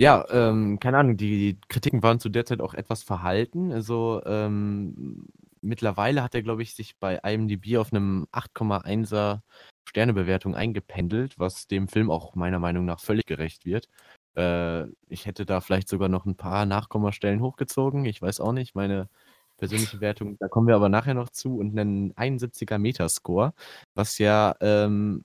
Ja, 0.00 0.24
ähm, 0.30 0.78
keine 0.78 0.98
Ahnung, 0.98 1.16
die 1.16 1.58
Kritiken 1.68 2.02
waren 2.04 2.20
zu 2.20 2.28
der 2.28 2.44
Zeit 2.46 2.60
auch 2.60 2.74
etwas 2.74 3.02
verhalten. 3.02 3.72
Also 3.72 4.22
ähm, 4.26 5.26
mittlerweile 5.60 6.22
hat 6.22 6.36
er, 6.36 6.42
glaube 6.42 6.62
ich, 6.62 6.74
sich 6.74 6.96
bei 6.98 7.16
IMDb 7.24 7.76
auf 7.78 7.92
einem 7.92 8.26
8,1er 8.30 9.42
Sternebewertung 9.88 10.54
eingependelt, 10.54 11.38
was 11.38 11.66
dem 11.66 11.88
Film 11.88 12.10
auch 12.10 12.34
meiner 12.34 12.58
Meinung 12.58 12.84
nach 12.84 13.00
völlig 13.00 13.26
gerecht 13.26 13.64
wird. 13.64 13.88
Äh, 14.36 14.84
ich 15.08 15.26
hätte 15.26 15.46
da 15.46 15.60
vielleicht 15.60 15.88
sogar 15.88 16.08
noch 16.08 16.26
ein 16.26 16.36
paar 16.36 16.66
Nachkommastellen 16.66 17.40
hochgezogen. 17.40 18.04
Ich 18.04 18.22
weiß 18.22 18.40
auch 18.40 18.52
nicht. 18.52 18.74
Meine 18.74 19.08
persönliche 19.56 20.00
Wertung, 20.00 20.36
da 20.38 20.48
kommen 20.48 20.68
wir 20.68 20.76
aber 20.76 20.88
nachher 20.88 21.14
noch 21.14 21.30
zu 21.30 21.58
und 21.58 21.78
einen 21.78 22.12
71er 22.14 22.78
Metascore, 22.78 23.54
was 23.94 24.18
ja 24.18 24.54
ähm, 24.60 25.24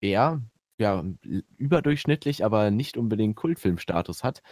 eher 0.00 0.42
ja, 0.80 1.04
überdurchschnittlich, 1.56 2.44
aber 2.44 2.70
nicht 2.70 2.96
unbedingt 2.96 3.36
Kultfilmstatus 3.36 4.22
hat. 4.22 4.42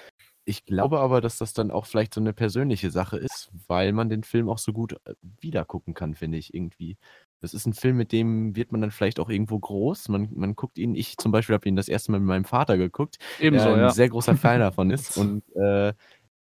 Ich 0.44 0.64
glaube 0.64 1.00
aber, 1.00 1.20
dass 1.20 1.38
das 1.38 1.52
dann 1.54 1.70
auch 1.72 1.86
vielleicht 1.86 2.14
so 2.14 2.20
eine 2.20 2.32
persönliche 2.32 2.90
Sache 2.90 3.16
ist, 3.16 3.50
weil 3.66 3.92
man 3.92 4.08
den 4.08 4.22
Film 4.22 4.48
auch 4.48 4.58
so 4.58 4.72
gut 4.72 4.94
äh, 5.04 5.14
wiedergucken 5.40 5.94
kann, 5.94 6.14
finde 6.14 6.38
ich 6.38 6.54
irgendwie. 6.54 6.96
Das 7.40 7.54
ist 7.54 7.66
ein 7.66 7.74
Film, 7.74 7.96
mit 7.96 8.12
dem 8.12 8.56
wird 8.56 8.72
man 8.72 8.80
dann 8.80 8.90
vielleicht 8.90 9.20
auch 9.20 9.28
irgendwo 9.28 9.58
groß. 9.58 10.08
Man, 10.08 10.30
man 10.34 10.56
guckt 10.56 10.78
ihn, 10.78 10.94
ich 10.94 11.16
zum 11.18 11.32
Beispiel 11.32 11.54
habe 11.54 11.68
ihn 11.68 11.76
das 11.76 11.88
erste 11.88 12.10
Mal 12.10 12.20
mit 12.20 12.28
meinem 12.28 12.44
Vater 12.44 12.78
geguckt, 12.78 13.18
Ebenso, 13.38 13.66
der 13.66 13.74
ein 13.74 13.80
ja. 13.80 13.90
sehr 13.90 14.08
großer 14.08 14.36
Fan 14.36 14.60
davon 14.60 14.90
ist. 14.92 15.16
Und 15.16 15.42
äh, 15.54 15.92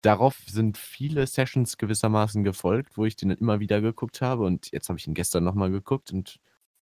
darauf 0.02 0.38
sind 0.48 0.78
viele 0.78 1.26
Sessions 1.28 1.78
gewissermaßen 1.78 2.44
gefolgt, 2.44 2.98
wo 2.98 3.06
ich 3.06 3.16
den 3.16 3.30
dann 3.30 3.38
immer 3.38 3.60
wieder 3.60 3.82
geguckt 3.82 4.22
habe. 4.22 4.44
Und 4.44 4.72
jetzt 4.72 4.90
habe 4.90 5.00
ich 5.00 5.08
ihn 5.08 5.14
gestern 5.14 5.44
nochmal 5.44 5.72
geguckt 5.72 6.12
und 6.12 6.40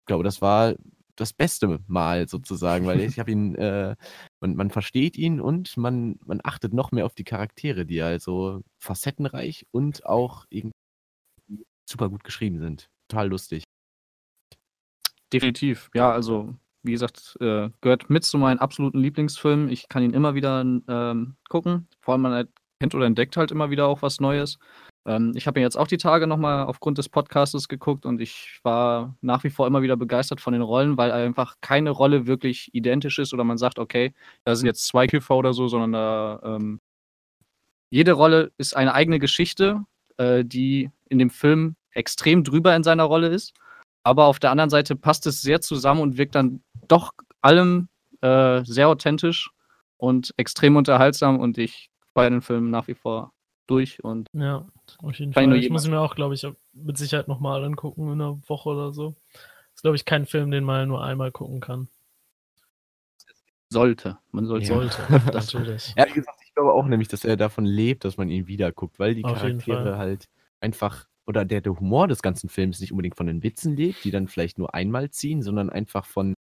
ich 0.00 0.06
glaube, 0.06 0.24
das 0.24 0.40
war 0.40 0.74
das 1.16 1.32
beste 1.34 1.80
Mal 1.86 2.28
sozusagen, 2.28 2.86
weil 2.86 3.00
ich 3.00 3.18
habe 3.18 3.30
ihn, 3.30 3.54
äh, 3.56 3.94
man, 4.40 4.56
man 4.56 4.70
versteht 4.70 5.16
ihn 5.18 5.40
und 5.40 5.76
man, 5.76 6.18
man 6.24 6.40
achtet 6.42 6.72
noch 6.72 6.92
mehr 6.92 7.04
auf 7.04 7.14
die 7.14 7.24
Charaktere, 7.24 7.84
die 7.84 8.00
also 8.00 8.62
facettenreich 8.78 9.66
und 9.70 10.06
auch 10.06 10.46
irgendwie 10.48 10.74
super 11.88 12.08
gut 12.08 12.24
geschrieben 12.24 12.58
sind. 12.58 12.88
Total 13.08 13.28
lustig. 13.28 13.64
Definitiv. 15.32 15.90
Ja, 15.94 16.10
also 16.10 16.54
wie 16.82 16.92
gesagt, 16.92 17.36
äh, 17.40 17.68
gehört 17.80 18.08
mit 18.08 18.24
zu 18.24 18.38
meinen 18.38 18.58
absoluten 18.58 18.98
Lieblingsfilmen. 18.98 19.68
Ich 19.68 19.88
kann 19.88 20.02
ihn 20.02 20.14
immer 20.14 20.34
wieder 20.34 20.60
ähm, 20.60 21.36
gucken. 21.48 21.88
Vor 22.00 22.12
allem 22.12 22.22
man 22.22 22.48
kennt 22.80 22.94
oder 22.94 23.06
entdeckt 23.06 23.36
halt 23.36 23.50
immer 23.50 23.70
wieder 23.70 23.86
auch 23.86 24.02
was 24.02 24.20
Neues. 24.20 24.58
Ähm, 25.06 25.32
ich 25.34 25.46
habe 25.46 25.60
mir 25.60 25.64
jetzt 25.64 25.76
auch 25.76 25.86
die 25.86 25.98
Tage 25.98 26.26
nochmal 26.26 26.64
aufgrund 26.64 26.98
des 26.98 27.08
Podcastes 27.08 27.68
geguckt 27.68 28.06
und 28.06 28.20
ich 28.20 28.60
war 28.62 29.16
nach 29.20 29.44
wie 29.44 29.50
vor 29.50 29.66
immer 29.66 29.82
wieder 29.82 29.96
begeistert 29.96 30.40
von 30.40 30.52
den 30.52 30.62
Rollen, 30.62 30.96
weil 30.96 31.12
einfach 31.12 31.56
keine 31.60 31.90
Rolle 31.90 32.26
wirklich 32.26 32.70
identisch 32.74 33.18
ist 33.18 33.32
oder 33.34 33.44
man 33.44 33.58
sagt, 33.58 33.78
okay, 33.78 34.14
da 34.44 34.54
sind 34.54 34.66
jetzt 34.66 34.86
zwei 34.86 35.06
Kiffer 35.06 35.36
oder 35.36 35.52
so, 35.52 35.68
sondern 35.68 35.92
da 35.92 36.40
ähm, 36.44 36.80
jede 37.90 38.12
Rolle 38.12 38.52
ist 38.56 38.76
eine 38.76 38.94
eigene 38.94 39.18
Geschichte, 39.18 39.80
äh, 40.16 40.44
die 40.44 40.90
in 41.08 41.18
dem 41.18 41.30
Film 41.30 41.76
extrem 41.92 42.44
drüber 42.44 42.74
in 42.76 42.84
seiner 42.84 43.04
Rolle 43.04 43.28
ist. 43.28 43.54
Aber 44.02 44.26
auf 44.26 44.38
der 44.38 44.50
anderen 44.50 44.70
Seite 44.70 44.96
passt 44.96 45.26
es 45.26 45.42
sehr 45.42 45.60
zusammen 45.60 46.00
und 46.00 46.16
wirkt 46.16 46.34
dann 46.34 46.62
doch 46.88 47.12
allem 47.42 47.88
äh, 48.20 48.64
sehr 48.64 48.88
authentisch 48.88 49.50
und 49.96 50.32
extrem 50.36 50.76
unterhaltsam 50.76 51.38
und 51.38 51.58
ich 51.58 51.90
feiere 52.14 52.30
den 52.30 52.42
Film 52.42 52.70
nach 52.70 52.88
wie 52.88 52.94
vor 52.94 53.32
durch 53.66 54.02
und 54.02 54.28
Ja, 54.32 54.66
auf 55.02 55.18
jeden 55.18 55.30
ich 55.30 55.34
Fall. 55.34 55.54
Ich 55.54 55.62
jedem 55.62 55.72
muss 55.72 55.84
ihn 55.84 55.92
mir 55.92 56.00
auch, 56.00 56.14
glaube 56.14 56.34
ich, 56.34 56.46
mit 56.72 56.98
Sicherheit 56.98 57.28
nochmal 57.28 57.64
angucken 57.64 58.08
in 58.08 58.20
einer 58.20 58.40
Woche 58.48 58.70
oder 58.70 58.92
so. 58.92 59.14
Ist, 59.74 59.82
glaube 59.82 59.96
ich, 59.96 60.04
kein 60.04 60.26
Film, 60.26 60.50
den 60.50 60.64
man 60.64 60.88
nur 60.88 61.04
einmal 61.04 61.30
gucken 61.30 61.60
kann. 61.60 61.88
sollte. 63.68 64.18
Man 64.32 64.46
sollte. 64.46 64.66
Ja. 64.66 64.74
Sollte, 64.74 65.02
natürlich. 65.32 65.94
Ja, 65.96 66.06
wie 66.08 66.14
gesagt, 66.14 66.38
ich 66.44 66.52
glaube 66.54 66.72
auch 66.72 66.86
nämlich, 66.86 67.08
dass 67.08 67.24
er 67.24 67.36
davon 67.36 67.64
lebt, 67.64 68.04
dass 68.04 68.16
man 68.16 68.28
ihn 68.28 68.48
wieder 68.48 68.72
guckt, 68.72 68.98
weil 68.98 69.14
die 69.14 69.22
Charaktere 69.22 69.96
halt 69.96 70.28
einfach, 70.60 71.06
oder 71.26 71.44
der, 71.44 71.60
der 71.60 71.78
Humor 71.78 72.08
des 72.08 72.22
ganzen 72.22 72.48
Films 72.48 72.80
nicht 72.80 72.92
unbedingt 72.92 73.16
von 73.16 73.26
den 73.26 73.42
Witzen 73.42 73.76
lebt, 73.76 74.04
die 74.04 74.10
dann 74.10 74.28
vielleicht 74.28 74.58
nur 74.58 74.74
einmal 74.74 75.10
ziehen, 75.10 75.42
sondern 75.42 75.70
einfach 75.70 76.04
von, 76.04 76.34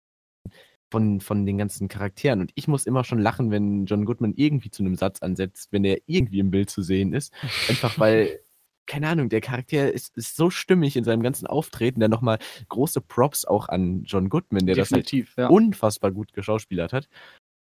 von, 0.91 1.21
von 1.21 1.45
den 1.45 1.59
ganzen 1.59 1.89
Charakteren. 1.89 2.41
Und 2.41 2.53
ich 2.55 2.69
muss 2.69 2.87
immer 2.87 3.05
schon 3.05 3.19
lachen, 3.19 3.51
wenn 3.51 3.87
John 3.87 4.05
Goodman 4.05 4.35
irgendwie 4.37 4.71
zu 4.71 4.83
einem 4.83 4.95
Satz 4.95 5.23
ansetzt, 5.23 5.73
wenn 5.73 5.85
er 5.85 5.99
irgendwie 6.07 6.39
im 6.39 6.51
Bild 6.51 6.71
zu 6.71 6.83
sehen 6.83 7.13
ist. 7.13 7.33
Einfach 7.69 7.99
weil, 7.99 8.41
keine 8.87 9.09
Ahnung, 9.09 9.29
der 9.29 9.41
Charakter 9.41 9.93
ist, 9.93 10.17
ist 10.17 10.37
so 10.37 10.51
stimmig 10.51 10.97
in 10.97 11.05
seinem 11.05 11.23
ganzen 11.23 11.47
Auftreten, 11.47 12.01
der 12.01 12.09
nochmal 12.09 12.39
große 12.69 13.01
Props 13.01 13.45
auch 13.45 13.69
an 13.69 14.05
John 14.05 14.29
Goodman, 14.29 14.67
der 14.67 14.77
das 14.77 14.93
halt 14.93 15.07
Definitiv, 15.07 15.35
ja. 15.37 15.49
unfassbar 15.49 16.13
gut 16.13 16.33
geschauspielert 16.33 16.93
hat. 16.93 17.09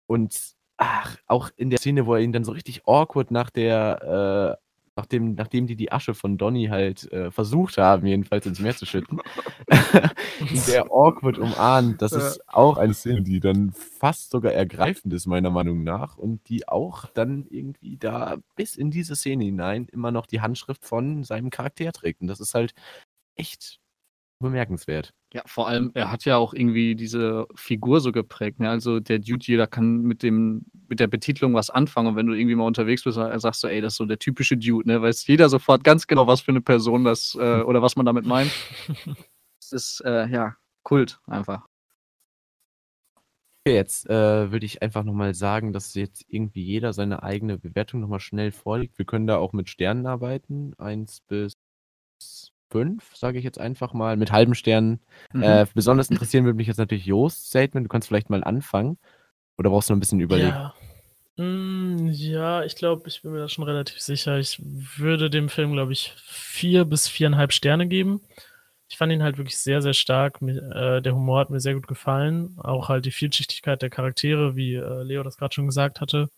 Und 0.06 0.56
ach, 0.78 1.18
auch 1.26 1.50
in 1.56 1.68
der 1.68 1.78
Szene, 1.78 2.06
wo 2.06 2.14
er 2.14 2.22
ihn 2.22 2.32
dann 2.32 2.44
so 2.44 2.52
richtig 2.52 2.86
awkward 2.86 3.30
nach 3.30 3.50
der, 3.50 4.58
äh, 4.58 4.69
nachdem, 5.00 5.34
nachdem 5.34 5.66
die 5.66 5.76
die 5.76 5.92
Asche 5.92 6.14
von 6.14 6.36
Donny 6.36 6.66
halt 6.66 7.10
äh, 7.12 7.30
versucht 7.30 7.78
haben, 7.78 8.06
jedenfalls 8.06 8.44
ins 8.44 8.60
Meer 8.60 8.76
zu 8.76 8.84
schütten, 8.84 9.20
der 10.66 10.84
awkward 10.90 11.38
umarmt, 11.38 12.02
das 12.02 12.12
ist 12.12 12.46
auch 12.48 12.76
eine 12.76 12.92
Szene, 12.92 13.22
die 13.22 13.40
dann 13.40 13.72
fast 13.72 14.30
sogar 14.30 14.52
ergreifend 14.52 15.14
ist, 15.14 15.26
meiner 15.26 15.50
Meinung 15.50 15.82
nach, 15.84 16.18
und 16.18 16.48
die 16.48 16.68
auch 16.68 17.06
dann 17.06 17.46
irgendwie 17.48 17.96
da 17.96 18.36
bis 18.56 18.76
in 18.76 18.90
diese 18.90 19.16
Szene 19.16 19.44
hinein 19.44 19.86
immer 19.90 20.10
noch 20.10 20.26
die 20.26 20.42
Handschrift 20.42 20.84
von 20.84 21.24
seinem 21.24 21.48
Charakter 21.50 21.92
trägt. 21.92 22.20
Und 22.20 22.26
das 22.26 22.40
ist 22.40 22.54
halt 22.54 22.74
echt 23.36 23.80
bemerkenswert. 24.40 25.12
Ja, 25.32 25.42
vor 25.46 25.68
allem, 25.68 25.92
er 25.94 26.10
hat 26.10 26.24
ja 26.24 26.36
auch 26.36 26.54
irgendwie 26.54 26.96
diese 26.96 27.46
Figur 27.54 28.00
so 28.00 28.10
geprägt. 28.10 28.58
Ne? 28.58 28.68
Also 28.68 28.98
der 28.98 29.18
Dude, 29.18 29.44
jeder 29.44 29.66
kann 29.66 30.02
mit 30.02 30.22
dem, 30.22 30.66
mit 30.88 30.98
der 30.98 31.06
Betitelung 31.06 31.54
was 31.54 31.70
anfangen. 31.70 32.08
Und 32.08 32.16
wenn 32.16 32.26
du 32.26 32.32
irgendwie 32.32 32.56
mal 32.56 32.66
unterwegs 32.66 33.04
bist, 33.04 33.16
sagst 33.16 33.62
du, 33.62 33.68
ey, 33.68 33.80
das 33.80 33.94
ist 33.94 33.98
so 33.98 34.06
der 34.06 34.18
typische 34.18 34.56
Dude, 34.56 34.88
ne? 34.88 35.00
Weiß 35.00 35.26
jeder 35.26 35.48
sofort 35.48 35.84
ganz 35.84 36.06
genau, 36.06 36.26
was 36.26 36.40
für 36.40 36.50
eine 36.52 36.60
Person 36.60 37.04
das 37.04 37.36
äh, 37.40 37.60
oder 37.62 37.82
was 37.82 37.96
man 37.96 38.06
damit 38.06 38.26
meint. 38.26 38.50
Das 39.62 39.72
ist 39.72 40.00
äh, 40.04 40.26
ja 40.26 40.56
Kult 40.82 41.20
einfach. 41.26 41.68
Okay, 43.62 43.74
jetzt 43.74 44.08
äh, 44.08 44.50
würde 44.50 44.64
ich 44.64 44.82
einfach 44.82 45.04
nochmal 45.04 45.34
sagen, 45.34 45.72
dass 45.72 45.94
jetzt 45.94 46.24
irgendwie 46.28 46.64
jeder 46.64 46.92
seine 46.94 47.22
eigene 47.22 47.58
Bewertung 47.58 48.00
nochmal 48.00 48.18
schnell 48.18 48.52
vorlegt. 48.52 48.98
Wir 48.98 49.04
können 49.04 49.26
da 49.26 49.36
auch 49.36 49.52
mit 49.52 49.68
Sternen 49.68 50.06
arbeiten. 50.06 50.72
Eins 50.78 51.20
bis 51.20 51.52
fünf, 52.70 53.14
sage 53.16 53.38
ich 53.38 53.44
jetzt 53.44 53.58
einfach 53.58 53.92
mal, 53.92 54.16
mit 54.16 54.32
halben 54.32 54.54
Sternen. 54.54 55.00
Mhm. 55.32 55.42
Äh, 55.42 55.66
besonders 55.74 56.10
interessieren 56.10 56.44
würde 56.44 56.56
mich 56.56 56.68
jetzt 56.68 56.78
natürlich 56.78 57.06
Jost 57.06 57.46
Statement. 57.48 57.84
Du 57.84 57.88
kannst 57.88 58.08
vielleicht 58.08 58.30
mal 58.30 58.44
anfangen. 58.44 58.98
Oder 59.58 59.70
brauchst 59.70 59.88
du 59.88 59.92
noch 59.92 59.96
ein 59.96 60.00
bisschen 60.00 60.20
überlegen? 60.20 60.48
Ja. 60.48 60.74
Mm, 61.36 62.08
ja, 62.08 62.64
ich 62.64 62.76
glaube, 62.76 63.08
ich 63.08 63.22
bin 63.22 63.32
mir 63.32 63.38
da 63.38 63.48
schon 63.48 63.64
relativ 63.64 64.00
sicher. 64.00 64.38
Ich 64.38 64.60
würde 64.62 65.30
dem 65.30 65.48
Film, 65.48 65.72
glaube 65.72 65.92
ich, 65.92 66.14
vier 66.16 66.84
bis 66.84 67.08
viereinhalb 67.08 67.52
Sterne 67.52 67.86
geben. 67.88 68.20
Ich 68.88 68.96
fand 68.96 69.12
ihn 69.12 69.22
halt 69.22 69.38
wirklich 69.38 69.56
sehr, 69.56 69.82
sehr 69.82 69.94
stark. 69.94 70.42
Äh, 70.42 71.00
der 71.00 71.14
Humor 71.14 71.40
hat 71.40 71.50
mir 71.50 71.60
sehr 71.60 71.74
gut 71.74 71.86
gefallen. 71.86 72.58
Auch 72.58 72.88
halt 72.88 73.04
die 73.06 73.12
Vielschichtigkeit 73.12 73.80
der 73.82 73.90
Charaktere, 73.90 74.56
wie 74.56 74.74
äh, 74.74 75.02
Leo 75.02 75.22
das 75.22 75.36
gerade 75.36 75.54
schon 75.54 75.66
gesagt 75.66 76.00
hatte. 76.00 76.28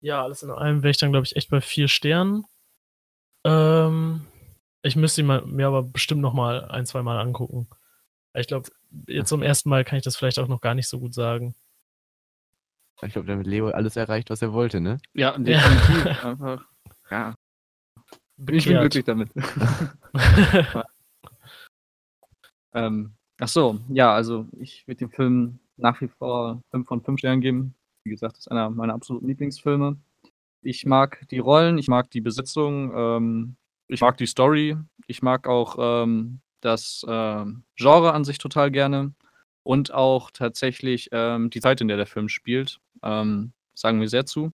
Ja, 0.00 0.22
alles 0.24 0.42
in 0.42 0.50
allem 0.50 0.82
wäre 0.82 0.90
ich 0.90 0.98
dann, 0.98 1.12
glaube 1.12 1.26
ich, 1.26 1.36
echt 1.36 1.50
bei 1.50 1.60
vier 1.60 1.86
Sternen. 1.86 2.44
Ähm, 3.44 4.26
ich 4.82 4.96
müsste 4.96 5.20
ihn 5.22 5.26
mal, 5.26 5.44
mir 5.46 5.66
aber 5.68 5.82
bestimmt 5.82 6.20
noch 6.20 6.34
mal 6.34 6.64
ein, 6.66 6.86
zwei 6.86 7.02
Mal 7.02 7.20
angucken. 7.20 7.68
Ich 8.34 8.46
glaube, 8.46 8.70
jetzt 9.08 9.28
zum 9.28 9.42
ersten 9.42 9.68
Mal 9.68 9.84
kann 9.84 9.98
ich 9.98 10.04
das 10.04 10.16
vielleicht 10.16 10.38
auch 10.38 10.48
noch 10.48 10.60
gar 10.60 10.74
nicht 10.74 10.88
so 10.88 10.98
gut 10.98 11.14
sagen. 11.14 11.54
Ich 13.02 13.12
glaube, 13.12 13.26
damit 13.26 13.46
Leo 13.46 13.68
alles 13.68 13.96
erreicht, 13.96 14.30
was 14.30 14.42
er 14.42 14.52
wollte, 14.52 14.80
ne? 14.80 14.98
Ja, 15.12 15.32
definitiv. 15.38 16.24
einfach. 16.24 16.64
Ja, 17.10 17.34
ich 18.50 18.64
bin 18.64 18.74
Bekehrt. 18.74 18.92
glücklich 18.92 19.04
damit. 19.04 19.30
ähm, 22.74 23.12
ach 23.38 23.48
so, 23.48 23.78
ja, 23.88 24.12
also 24.14 24.48
ich 24.58 24.86
würde 24.88 24.98
dem 24.98 25.10
Film 25.10 25.60
nach 25.76 26.00
wie 26.00 26.08
vor 26.08 26.60
5 26.70 26.88
von 26.88 27.02
5 27.02 27.18
Sternen 27.20 27.40
geben. 27.40 27.74
Wie 28.04 28.10
gesagt, 28.10 28.32
das 28.32 28.46
ist 28.46 28.48
einer 28.50 28.70
meiner 28.70 28.94
absoluten 28.94 29.28
Lieblingsfilme. 29.28 29.96
Ich 30.62 30.86
mag 30.86 31.24
die 31.30 31.38
Rollen, 31.38 31.78
ich 31.78 31.86
mag 31.88 32.10
die 32.10 32.20
Besetzung, 32.20 32.92
ähm, 32.96 33.56
ich 33.92 34.00
mag 34.00 34.16
die 34.16 34.26
Story, 34.26 34.76
ich 35.06 35.22
mag 35.22 35.46
auch 35.46 35.76
ähm, 35.78 36.40
das 36.60 37.04
ähm, 37.08 37.64
Genre 37.76 38.12
an 38.12 38.24
sich 38.24 38.38
total 38.38 38.70
gerne 38.70 39.14
und 39.62 39.92
auch 39.92 40.30
tatsächlich 40.30 41.08
ähm, 41.12 41.50
die 41.50 41.60
Zeit, 41.60 41.80
in 41.80 41.88
der 41.88 41.96
der 41.96 42.06
Film 42.06 42.28
spielt. 42.28 42.80
Ähm, 43.02 43.52
sagen 43.74 44.00
wir 44.00 44.08
sehr 44.08 44.26
zu. 44.26 44.52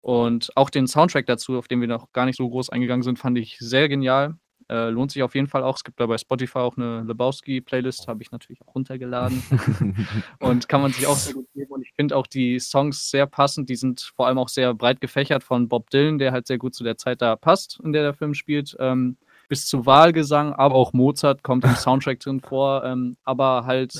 Und 0.00 0.50
auch 0.56 0.70
den 0.70 0.88
Soundtrack 0.88 1.26
dazu, 1.26 1.56
auf 1.58 1.68
den 1.68 1.80
wir 1.80 1.88
noch 1.88 2.12
gar 2.12 2.26
nicht 2.26 2.36
so 2.36 2.48
groß 2.48 2.70
eingegangen 2.70 3.04
sind, 3.04 3.18
fand 3.18 3.38
ich 3.38 3.56
sehr 3.58 3.88
genial. 3.88 4.36
Äh, 4.68 4.90
lohnt 4.90 5.12
sich 5.12 5.22
auf 5.22 5.34
jeden 5.34 5.46
Fall 5.46 5.62
auch. 5.62 5.76
Es 5.76 5.84
gibt 5.84 6.00
da 6.00 6.06
bei 6.06 6.18
Spotify 6.18 6.58
auch 6.58 6.76
eine 6.76 7.02
Lebowski-Playlist, 7.02 8.08
habe 8.08 8.22
ich 8.22 8.30
natürlich 8.30 8.60
auch 8.62 8.74
runtergeladen. 8.74 9.42
und 10.40 10.68
kann 10.68 10.82
man 10.82 10.92
sich 10.92 11.06
auch 11.06 11.16
sehr 11.16 11.34
gut 11.34 11.46
geben. 11.54 11.72
Und 11.72 11.82
ich 11.82 11.92
finde 11.94 12.16
auch 12.16 12.26
die 12.26 12.58
Songs 12.58 13.10
sehr 13.10 13.26
passend. 13.26 13.68
Die 13.68 13.76
sind 13.76 14.12
vor 14.16 14.26
allem 14.26 14.38
auch 14.38 14.48
sehr 14.48 14.74
breit 14.74 15.00
gefächert 15.00 15.44
von 15.44 15.68
Bob 15.68 15.90
Dylan, 15.90 16.18
der 16.18 16.32
halt 16.32 16.46
sehr 16.46 16.58
gut 16.58 16.74
zu 16.74 16.84
der 16.84 16.96
Zeit 16.96 17.22
da 17.22 17.36
passt, 17.36 17.80
in 17.82 17.92
der 17.92 18.02
der 18.02 18.14
Film 18.14 18.34
spielt. 18.34 18.76
Ähm, 18.78 19.16
bis 19.48 19.66
zu 19.66 19.84
Wahlgesang, 19.84 20.54
aber 20.54 20.76
auch 20.76 20.92
Mozart 20.92 21.42
kommt 21.42 21.64
im 21.64 21.74
Soundtrack 21.74 22.20
drin 22.20 22.40
vor. 22.40 22.84
Ähm, 22.84 23.16
aber 23.24 23.66
halt 23.66 23.92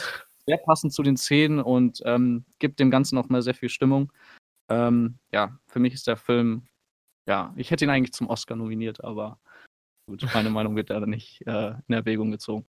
sehr 0.46 0.56
passend 0.58 0.92
zu 0.92 1.02
den 1.02 1.16
Szenen 1.16 1.60
und 1.60 2.02
ähm, 2.04 2.44
gibt 2.58 2.80
dem 2.80 2.90
Ganzen 2.90 3.14
noch 3.14 3.28
mal 3.28 3.42
sehr 3.42 3.54
viel 3.54 3.68
Stimmung. 3.68 4.12
Ähm, 4.68 5.18
ja, 5.32 5.58
für 5.66 5.78
mich 5.78 5.94
ist 5.94 6.06
der 6.06 6.16
Film, 6.16 6.66
ja, 7.26 7.52
ich 7.56 7.70
hätte 7.70 7.84
ihn 7.84 7.90
eigentlich 7.90 8.14
zum 8.14 8.28
Oscar 8.28 8.56
nominiert, 8.56 9.04
aber 9.04 9.38
gut, 10.12 10.28
meine 10.34 10.50
Meinung 10.50 10.76
wird 10.76 10.90
da 10.90 11.00
nicht 11.00 11.42
äh, 11.46 11.74
in 11.88 11.94
Erwägung 11.94 12.30
gezogen. 12.30 12.66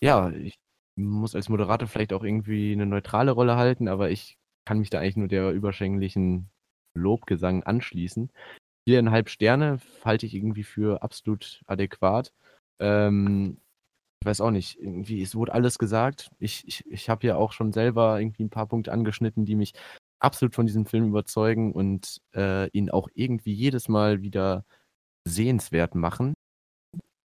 ja, 0.00 0.30
ich 0.30 0.58
muss 0.96 1.34
als 1.34 1.48
Moderator 1.48 1.88
vielleicht 1.88 2.12
auch 2.12 2.22
irgendwie 2.22 2.72
eine 2.72 2.86
neutrale 2.86 3.32
Rolle 3.32 3.56
halten, 3.56 3.88
aber 3.88 4.10
ich 4.10 4.38
kann 4.64 4.78
mich 4.78 4.90
da 4.90 5.00
eigentlich 5.00 5.16
nur 5.16 5.28
der 5.28 5.50
überschwänglichen 5.50 6.50
Lobgesang 6.94 7.64
anschließen. 7.64 8.30
Viereinhalb 8.86 9.28
Sterne 9.28 9.80
halte 10.04 10.26
ich 10.26 10.34
irgendwie 10.34 10.62
für 10.62 11.02
absolut 11.02 11.62
adäquat. 11.66 12.32
Ähm, 12.78 13.58
ich 14.20 14.26
weiß 14.26 14.40
auch 14.40 14.52
nicht, 14.52 14.78
irgendwie, 14.78 15.20
es 15.20 15.34
wurde 15.34 15.52
alles 15.52 15.78
gesagt. 15.78 16.30
Ich, 16.38 16.66
ich, 16.66 16.86
ich 16.86 17.10
habe 17.10 17.26
ja 17.26 17.36
auch 17.36 17.52
schon 17.52 17.72
selber 17.72 18.20
irgendwie 18.20 18.44
ein 18.44 18.50
paar 18.50 18.66
Punkte 18.66 18.92
angeschnitten, 18.92 19.44
die 19.44 19.56
mich 19.56 19.72
absolut 20.20 20.54
von 20.54 20.66
diesem 20.66 20.86
Film 20.86 21.08
überzeugen 21.08 21.72
und 21.72 22.20
äh, 22.34 22.68
ihn 22.70 22.90
auch 22.90 23.08
irgendwie 23.14 23.52
jedes 23.52 23.88
Mal 23.88 24.22
wieder 24.22 24.64
sehenswert 25.24 25.94
machen. 25.94 26.34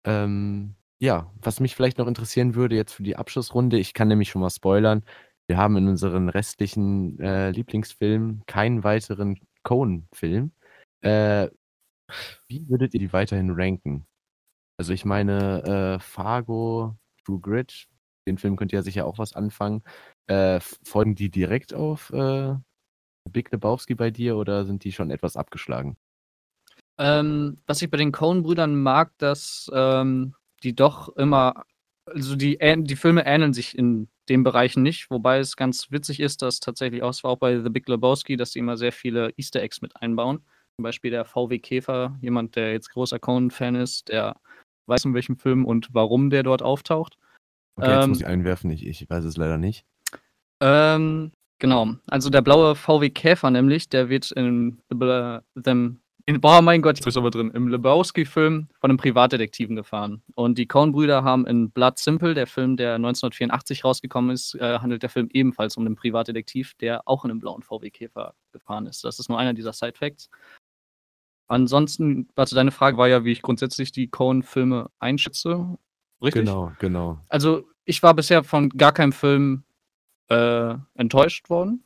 Ähm, 0.06 0.76
ja, 1.00 1.32
was 1.42 1.60
mich 1.60 1.76
vielleicht 1.76 1.98
noch 1.98 2.08
interessieren 2.08 2.56
würde 2.56 2.76
jetzt 2.76 2.94
für 2.94 3.04
die 3.04 3.16
Abschlussrunde, 3.16 3.78
ich 3.78 3.94
kann 3.94 4.08
nämlich 4.08 4.30
schon 4.30 4.42
mal 4.42 4.50
spoilern, 4.50 5.04
wir 5.48 5.58
haben 5.58 5.78
in 5.78 5.88
unseren 5.88 6.30
restlichen 6.30 7.20
äh, 7.20 7.52
Lieblingsfilmen 7.52 8.44
keinen 8.48 8.84
weiteren 8.84 9.40
Cohen-Film. 9.64 10.52
Äh, 11.02 11.50
wie 12.48 12.68
würdet 12.70 12.94
ihr 12.94 13.00
die 13.00 13.14
weiterhin 13.14 13.52
ranken? 13.52 14.06
Also 14.80 14.94
ich 14.94 15.06
meine, 15.06 15.98
äh, 15.98 16.00
Fargo, 16.00 16.98
True 17.26 17.40
Grit, 17.40 17.88
den 18.28 18.38
Film 18.38 18.56
könnt 18.58 18.74
ihr 18.74 18.80
ja 18.80 18.84
sicher 18.84 19.06
auch 19.06 19.18
was 19.20 19.34
anfangen. 19.34 19.84
Äh, 20.28 20.60
folgen 20.84 21.16
die 21.16 21.30
direkt 21.32 21.74
auf 21.74 22.12
äh, 22.12 22.56
Big 23.32 23.52
Lebowski 23.52 23.96
bei 23.96 24.12
dir 24.12 24.38
oder 24.38 24.66
sind 24.66 24.84
die 24.84 24.92
schon 24.94 25.12
etwas 25.12 25.38
abgeschlagen? 25.38 25.98
Ähm, 26.98 27.58
was 27.66 27.82
ich 27.82 27.90
bei 27.90 27.98
den 27.98 28.12
Coen-Brüdern 28.12 28.82
mag, 28.82 29.12
dass 29.18 29.70
ähm, 29.74 30.36
die 30.64 30.76
doch 30.76 31.16
immer, 31.16 31.66
also 32.06 32.36
die, 32.36 32.58
die 32.60 32.96
Filme 32.96 33.26
ähneln 33.26 33.54
sich 33.54 33.78
in 33.78 34.10
den 34.30 34.44
Bereichen 34.44 34.84
nicht, 34.84 35.10
wobei 35.10 35.40
es 35.40 35.58
ganz 35.58 35.92
witzig 35.92 36.20
ist, 36.20 36.42
dass 36.42 36.60
tatsächlich 36.60 37.04
auch, 37.04 37.10
es 37.10 37.24
war 37.24 37.32
auch 37.32 37.38
bei 37.38 37.60
The 37.60 37.70
Big 37.70 37.88
Lebowski, 37.90 38.38
dass 38.38 38.52
sie 38.52 38.60
immer 38.60 38.78
sehr 38.78 38.92
viele 38.92 39.34
Easter 39.38 39.62
Eggs 39.62 39.82
mit 39.82 39.96
einbauen. 40.02 40.46
Zum 40.76 40.84
Beispiel 40.84 41.12
der 41.12 41.26
VW 41.26 41.60
Käfer, 41.60 42.18
jemand, 42.22 42.56
der 42.56 42.72
jetzt 42.72 42.90
großer 42.92 43.20
Coen-Fan 43.20 43.76
ist, 43.76 44.08
der 44.08 44.36
weiß, 44.88 45.06
in 45.06 45.14
welchem 45.14 45.38
Film 45.38 45.66
und 45.66 45.90
warum 45.94 46.30
der 46.30 46.44
dort 46.44 46.62
auftaucht. 46.62 47.18
Okay, 47.76 47.92
jetzt 47.92 48.04
ähm, 48.04 48.10
muss 48.10 48.20
ich 48.20 48.28
einwerfen, 48.28 48.70
ich, 48.72 48.86
ich 48.86 49.10
weiß 49.10 49.24
es 49.26 49.38
leider 49.38 49.58
nicht. 49.58 49.86
Ähm, 50.62 51.32
genau, 51.60 51.96
also 52.08 52.30
der 52.30 52.42
blaue 52.42 52.76
VW 52.76 53.10
Käfer 53.10 53.52
nämlich, 53.52 53.90
der 53.90 54.10
wird 54.10 54.32
in 54.32 54.82
The, 54.90 55.40
The 55.56 55.96
in, 56.26 56.40
boah, 56.40 56.62
mein 56.62 56.82
Gott, 56.82 56.98
jetzt 56.98 57.08
ist 57.08 57.18
aber 57.18 57.32
drin. 57.32 57.52
Im 57.52 57.68
Lebowski-Film 57.68 58.70
von 58.80 58.90
einem 58.90 58.98
Privatdetektiven 58.98 59.76
gefahren. 59.76 60.24
Und 60.36 60.58
die 60.58 60.68
Coen-Brüder 60.68 61.24
haben 61.24 61.46
in 61.46 61.70
Blood 61.70 61.98
Simple, 61.98 62.34
der 62.34 62.48
Film, 62.48 62.78
der 62.78 62.96
1984 62.96 63.84
rausgekommen 63.84 64.32
ist, 64.32 64.56
äh, 64.56 64.80
handelt 64.80 65.04
der 65.04 65.10
Film 65.10 65.28
ebenfalls 65.34 65.76
um 65.76 65.86
einen 65.86 65.98
Privatdetektiv, 65.98 66.76
der 66.76 67.08
auch 67.10 67.26
in 67.26 67.32
einem 67.32 67.42
blauen 67.42 67.62
VW-Käfer 67.62 68.36
gefahren 68.54 68.86
ist. 68.86 69.04
Das 69.04 69.20
ist 69.20 69.28
nur 69.28 69.38
einer 69.38 69.54
dieser 69.54 69.74
Side-Facts. 69.74 70.30
Ansonsten, 71.48 72.30
warte, 72.36 72.56
deine 72.56 72.72
Frage 72.72 72.98
war 72.98 73.10
ja, 73.10 73.26
wie 73.26 73.34
ich 73.34 73.42
grundsätzlich 73.42 73.92
die 73.92 74.08
Coen-Filme 74.10 74.90
einschätze. 75.00 75.78
Richtig? 76.22 76.46
Genau, 76.46 76.72
genau. 76.80 77.20
Also, 77.28 77.68
ich 77.84 78.02
war 78.02 78.14
bisher 78.14 78.46
von 78.46 78.70
gar 78.70 78.94
keinem 78.94 79.12
Film 79.12 79.66
äh, 80.30 80.76
enttäuscht 80.94 81.50
worden 81.50 81.84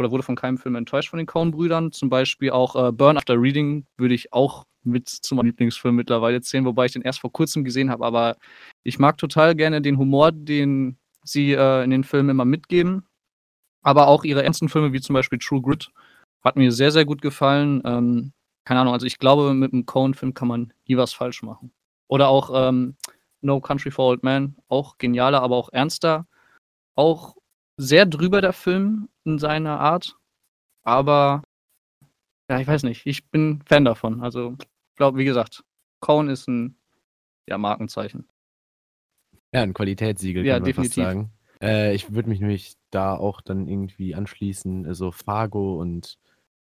oder 0.00 0.10
wurde 0.10 0.22
von 0.22 0.34
keinem 0.34 0.56
Film 0.56 0.76
enttäuscht 0.76 1.10
von 1.10 1.18
den 1.18 1.26
Coen-Brüdern. 1.26 1.92
Zum 1.92 2.08
Beispiel 2.08 2.50
auch 2.50 2.74
äh, 2.74 2.90
Burn 2.90 3.18
After 3.18 3.40
Reading 3.40 3.84
würde 3.98 4.14
ich 4.14 4.32
auch 4.32 4.64
mit 4.82 5.10
zu 5.10 5.34
meinem 5.34 5.46
Lieblingsfilm 5.46 5.94
mittlerweile 5.94 6.40
zählen, 6.40 6.64
wobei 6.64 6.86
ich 6.86 6.92
den 6.92 7.02
erst 7.02 7.20
vor 7.20 7.30
kurzem 7.30 7.64
gesehen 7.64 7.90
habe. 7.90 8.06
Aber 8.06 8.36
ich 8.82 8.98
mag 8.98 9.18
total 9.18 9.54
gerne 9.54 9.82
den 9.82 9.98
Humor, 9.98 10.32
den 10.32 10.96
sie 11.22 11.52
äh, 11.52 11.84
in 11.84 11.90
den 11.90 12.02
Filmen 12.02 12.30
immer 12.30 12.46
mitgeben. 12.46 13.06
Aber 13.82 14.08
auch 14.08 14.24
ihre 14.24 14.42
ernsten 14.42 14.70
Filme, 14.70 14.94
wie 14.94 15.02
zum 15.02 15.12
Beispiel 15.12 15.38
True 15.38 15.60
Grit, 15.60 15.90
hat 16.42 16.56
mir 16.56 16.72
sehr, 16.72 16.92
sehr 16.92 17.04
gut 17.04 17.20
gefallen. 17.20 17.82
Ähm, 17.84 18.32
keine 18.64 18.80
Ahnung, 18.80 18.94
also 18.94 19.04
ich 19.04 19.18
glaube, 19.18 19.52
mit 19.52 19.74
einem 19.74 19.84
Coen-Film 19.84 20.32
kann 20.32 20.48
man 20.48 20.72
nie 20.88 20.96
was 20.96 21.12
falsch 21.12 21.42
machen. 21.42 21.72
Oder 22.08 22.28
auch 22.28 22.50
ähm, 22.54 22.96
No 23.42 23.60
Country 23.60 23.90
for 23.90 24.06
Old 24.06 24.22
Men, 24.22 24.56
auch 24.68 24.96
genialer, 24.96 25.42
aber 25.42 25.56
auch 25.56 25.68
ernster. 25.72 26.26
Auch 26.94 27.36
sehr 27.80 28.06
drüber, 28.06 28.40
der 28.40 28.52
Film, 28.52 29.08
in 29.24 29.38
seiner 29.38 29.80
Art. 29.80 30.16
Aber, 30.82 31.42
ja, 32.48 32.60
ich 32.60 32.66
weiß 32.66 32.82
nicht. 32.82 33.06
Ich 33.06 33.30
bin 33.30 33.62
Fan 33.66 33.84
davon. 33.84 34.22
Also, 34.22 34.56
ich 34.60 34.96
glaube, 34.96 35.18
wie 35.18 35.24
gesagt, 35.24 35.64
Cohen 36.00 36.28
ist 36.28 36.48
ein 36.48 36.76
ja, 37.48 37.58
Markenzeichen. 37.58 38.28
Ja, 39.52 39.62
ein 39.62 39.74
Qualitätssiegel, 39.74 40.44
ja, 40.44 40.54
kann 40.54 40.62
man 40.62 40.66
definitiv. 40.66 41.02
fast 41.02 41.12
sagen. 41.12 41.30
Äh, 41.62 41.94
ich 41.94 42.12
würde 42.12 42.28
mich 42.28 42.40
nämlich 42.40 42.74
da 42.90 43.14
auch 43.14 43.40
dann 43.40 43.66
irgendwie 43.66 44.14
anschließen. 44.14 44.86
Also 44.86 45.10
Fargo 45.10 45.80
und 45.80 46.18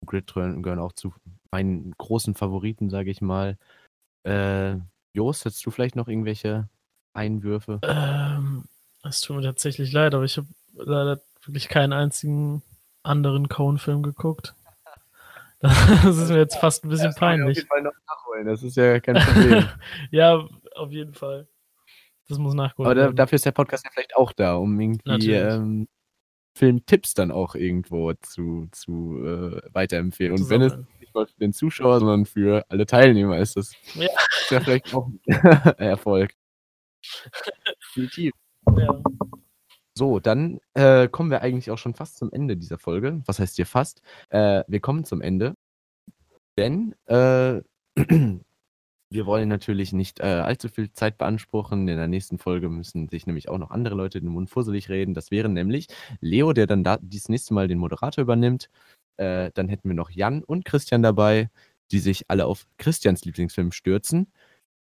Grid 0.06 0.34
gehören 0.34 0.80
auch 0.80 0.94
zu 0.94 1.14
meinen 1.52 1.94
großen 1.98 2.36
Favoriten, 2.36 2.90
sage 2.90 3.10
ich 3.10 3.22
mal. 3.22 3.58
Äh, 4.24 4.76
Jost, 5.14 5.46
hättest 5.46 5.66
du 5.66 5.72
vielleicht 5.72 5.96
noch 5.96 6.08
irgendwelche 6.08 6.70
Einwürfe? 7.14 7.80
Ähm, 7.84 8.66
es 9.04 9.22
tut 9.22 9.38
mir 9.38 9.44
tatsächlich 9.44 9.92
leid, 9.92 10.14
aber 10.14 10.26
ich 10.26 10.38
habe 10.38 10.48
leider 10.76 11.22
wirklich 11.44 11.70
keinen 11.70 11.94
einzigen 11.94 12.64
anderen 13.04 13.50
Cohen-Film 13.50 14.04
geguckt. 14.04 14.54
Das 15.62 16.18
ist 16.18 16.30
mir 16.30 16.38
jetzt 16.38 16.58
fast 16.58 16.84
ein 16.84 16.90
bisschen 16.90 17.08
das 17.08 17.16
peinlich. 17.16 17.50
Auf 17.50 17.56
jeden 17.56 17.68
Fall 17.68 17.82
noch 17.82 17.94
nachholen, 18.08 18.46
das 18.46 18.62
ist 18.62 18.78
ja 18.78 19.00
kein 19.00 19.16
Problem. 19.16 19.68
ja, 20.12 20.48
auf 20.76 20.92
jeden 20.92 21.16
Fall. 21.16 21.48
Das 22.28 22.38
muss 22.38 22.54
nachgeholt 22.54 22.86
Aber 22.86 22.96
da, 22.96 23.12
dafür 23.12 23.38
ist 23.38 23.46
der 23.46 23.52
Podcast 23.52 23.84
ja 23.84 23.90
vielleicht 23.92 24.16
auch 24.16 24.32
da, 24.32 24.56
um 24.56 24.80
irgendwie 24.80 25.32
ähm, 25.32 25.88
Filmtipps 26.56 27.14
dann 27.14 27.32
auch 27.32 27.56
irgendwo 27.56 28.14
zu, 28.14 28.68
zu 28.72 29.20
äh, 29.26 29.62
weiterempfehlen. 29.74 30.34
Und 30.34 30.50
wenn 30.50 30.62
es 30.62 30.78
nicht 31.00 31.14
mal 31.14 31.28
für 31.28 31.40
den 31.40 31.54
Zuschauer, 31.54 32.00
sondern 32.00 32.26
für 32.26 32.66
alle 32.70 32.86
Teilnehmer 32.86 33.38
ist, 33.40 33.58
das 33.58 33.74
ja, 33.94 34.06
ist 34.06 34.52
ja 34.52 34.60
vielleicht 34.62 34.94
auch 34.94 35.10
ein 35.28 35.76
Erfolg. 35.78 36.34
Definitiv. 37.94 38.34
Ja. 38.78 39.02
So, 39.98 40.20
dann 40.20 40.60
äh, 40.74 41.08
kommen 41.08 41.32
wir 41.32 41.42
eigentlich 41.42 41.72
auch 41.72 41.78
schon 41.78 41.94
fast 41.94 42.18
zum 42.18 42.32
Ende 42.34 42.58
dieser 42.58 42.78
Folge. 42.78 43.22
Was 43.26 43.40
heißt 43.40 43.56
hier 43.56 43.66
fast? 43.66 44.02
Äh, 44.30 44.64
wir 44.68 44.82
kommen 44.82 45.06
zum 45.06 45.22
Ende. 45.22 45.56
Denn 46.58 46.96
äh, 47.06 47.62
wir 49.10 49.26
wollen 49.26 49.48
natürlich 49.50 49.94
nicht 49.94 50.20
äh, 50.20 50.24
allzu 50.24 50.68
viel 50.70 50.92
Zeit 50.92 51.18
beanspruchen. 51.18 51.88
In 51.88 51.98
der 51.98 52.08
nächsten 52.08 52.38
Folge 52.40 52.70
müssen 52.70 53.08
sich 53.10 53.26
nämlich 53.26 53.48
auch 53.50 53.58
noch 53.58 53.72
andere 53.72 53.96
Leute 53.96 54.20
den 54.20 54.30
Mund 54.30 54.50
fusselig 54.50 54.90
reden. 54.90 55.14
Das 55.14 55.32
wäre 55.32 55.48
nämlich 55.50 55.88
Leo, 56.20 56.52
der 56.54 56.68
dann 56.68 56.84
da, 56.84 56.98
dieses 57.02 57.30
nächste 57.30 57.54
Mal 57.54 57.68
den 57.70 57.78
Moderator 57.80 58.22
übernimmt. 58.24 58.70
Äh, 59.18 59.52
dann 59.54 59.70
hätten 59.70 59.88
wir 59.90 59.96
noch 59.96 60.10
Jan 60.12 60.44
und 60.44 60.66
Christian 60.66 61.04
dabei, 61.04 61.50
die 61.92 62.00
sich 62.00 62.26
alle 62.30 62.48
auf 62.48 62.68
Christians 62.78 63.24
Lieblingsfilm 63.24 63.72
stürzen, 63.72 64.32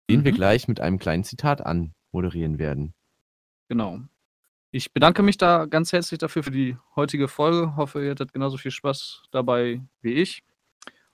den 0.10 0.22
Mhm. 0.22 0.26
wir 0.26 0.32
gleich 0.34 0.68
mit 0.68 0.82
einem 0.82 1.00
kleinen 1.00 1.24
Zitat 1.24 1.62
anmoderieren 1.66 2.60
werden. 2.60 2.94
Genau. 3.70 4.00
Ich 4.76 4.92
bedanke 4.92 5.24
mich 5.24 5.38
da 5.38 5.68
ganz 5.68 5.94
herzlich 5.94 6.18
dafür 6.18 6.44
für 6.44 6.52
die 6.52 6.76
heutige 6.98 7.30
Folge. 7.30 7.78
Hoffe, 7.78 8.04
ihr 8.04 8.12
hattet 8.12 8.34
genauso 8.34 8.58
viel 8.58 8.72
Spaß 8.72 9.24
dabei 9.32 9.82
wie 10.02 10.16
ich. 10.16 10.44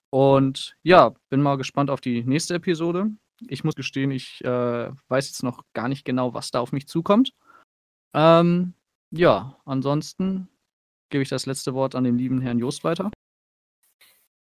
Und 0.09 0.75
ja, 0.81 1.13
bin 1.29 1.43
mal 1.43 1.57
gespannt 1.57 1.91
auf 1.91 2.01
die 2.01 2.23
nächste 2.23 2.55
Episode. 2.55 3.11
Ich 3.47 3.63
muss 3.63 3.75
gestehen, 3.75 4.09
ich 4.09 4.43
äh, 4.43 4.89
weiß 5.09 5.27
jetzt 5.27 5.43
noch 5.43 5.63
gar 5.73 5.89
nicht 5.89 6.05
genau, 6.05 6.33
was 6.33 6.49
da 6.49 6.59
auf 6.59 6.71
mich 6.71 6.87
zukommt. 6.87 7.35
Ähm, 8.15 8.73
ja, 9.11 9.55
ansonsten 9.65 10.47
gebe 11.11 11.21
ich 11.21 11.29
das 11.29 11.45
letzte 11.45 11.75
Wort 11.75 11.93
an 11.93 12.03
den 12.03 12.17
lieben 12.17 12.41
Herrn 12.41 12.57
Jost 12.57 12.83
weiter. 12.83 13.11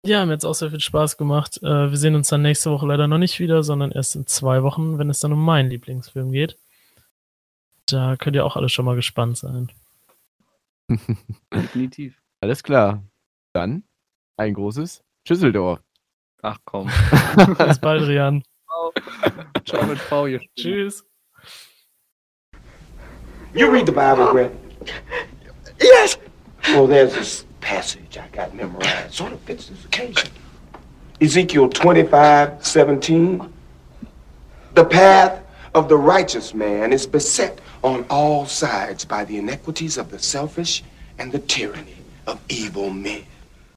Ja, 0.02 0.24
mir 0.24 0.32
hat 0.32 0.46
auch 0.46 0.54
sehr 0.54 0.70
viel 0.70 0.80
Spaß 0.80 1.18
gemacht. 1.18 1.62
Äh, 1.62 1.90
wir 1.90 1.96
sehen 1.98 2.14
uns 2.14 2.28
dann 2.28 2.40
nächste 2.40 2.70
Woche 2.70 2.86
leider 2.86 3.06
noch 3.06 3.18
nicht 3.18 3.38
wieder, 3.38 3.64
sondern 3.64 3.92
erst 3.92 4.16
in 4.16 4.26
zwei 4.26 4.62
Wochen, 4.62 4.96
wenn 4.96 5.10
es 5.10 5.20
dann 5.20 5.34
um 5.34 5.44
meinen 5.44 5.68
Lieblingsfilm 5.68 6.32
geht. 6.32 6.56
Da 7.92 8.16
könnt 8.16 8.36
ihr 8.36 8.44
auch 8.44 8.56
alle 8.56 8.68
schon 8.68 8.84
mal 8.84 8.96
gespannt 8.96 9.36
sein. 9.38 9.70
Definitiv. 11.54 12.20
Alles 12.40 12.62
klar. 12.62 13.02
Dann 13.52 13.84
ein 14.36 14.54
großes 14.54 15.02
Schüsseldorf. 15.26 15.80
Ach 16.42 16.58
komm. 16.64 16.86
Bis 17.58 17.78
bald, 17.78 18.02
Rian. 18.02 18.42
Ciao 19.64 19.84
mit 19.86 19.98
V 19.98 20.26
hier. 20.26 20.40
Tschüss. 20.56 21.04
You 23.52 23.70
read 23.70 23.86
the 23.86 23.92
Bible, 23.92 24.26
Greg? 24.30 24.50
Yes. 25.80 26.18
Well, 26.68 26.86
there's 26.86 27.14
this 27.14 27.44
passage 27.60 28.16
I 28.16 28.28
got 28.34 28.54
memorized. 28.54 29.12
Sort 29.12 29.32
of 29.32 29.40
fits 29.40 29.68
this 29.68 29.84
occasion. 29.84 30.30
Ezekiel 31.20 31.68
25, 31.68 32.64
17. 32.64 33.52
The 34.74 34.84
path 34.84 35.42
of 35.74 35.88
the 35.88 35.96
righteous 35.96 36.54
man 36.54 36.92
is 36.92 37.06
beset 37.06 37.60
on 37.82 38.04
all 38.10 38.46
sides 38.46 39.04
by 39.04 39.24
the 39.24 39.38
iniquities 39.38 39.96
of 39.96 40.10
the 40.10 40.18
selfish 40.18 40.82
and 41.18 41.30
the 41.30 41.38
tyranny 41.38 41.96
of 42.26 42.40
evil 42.48 42.90
men. 42.90 43.24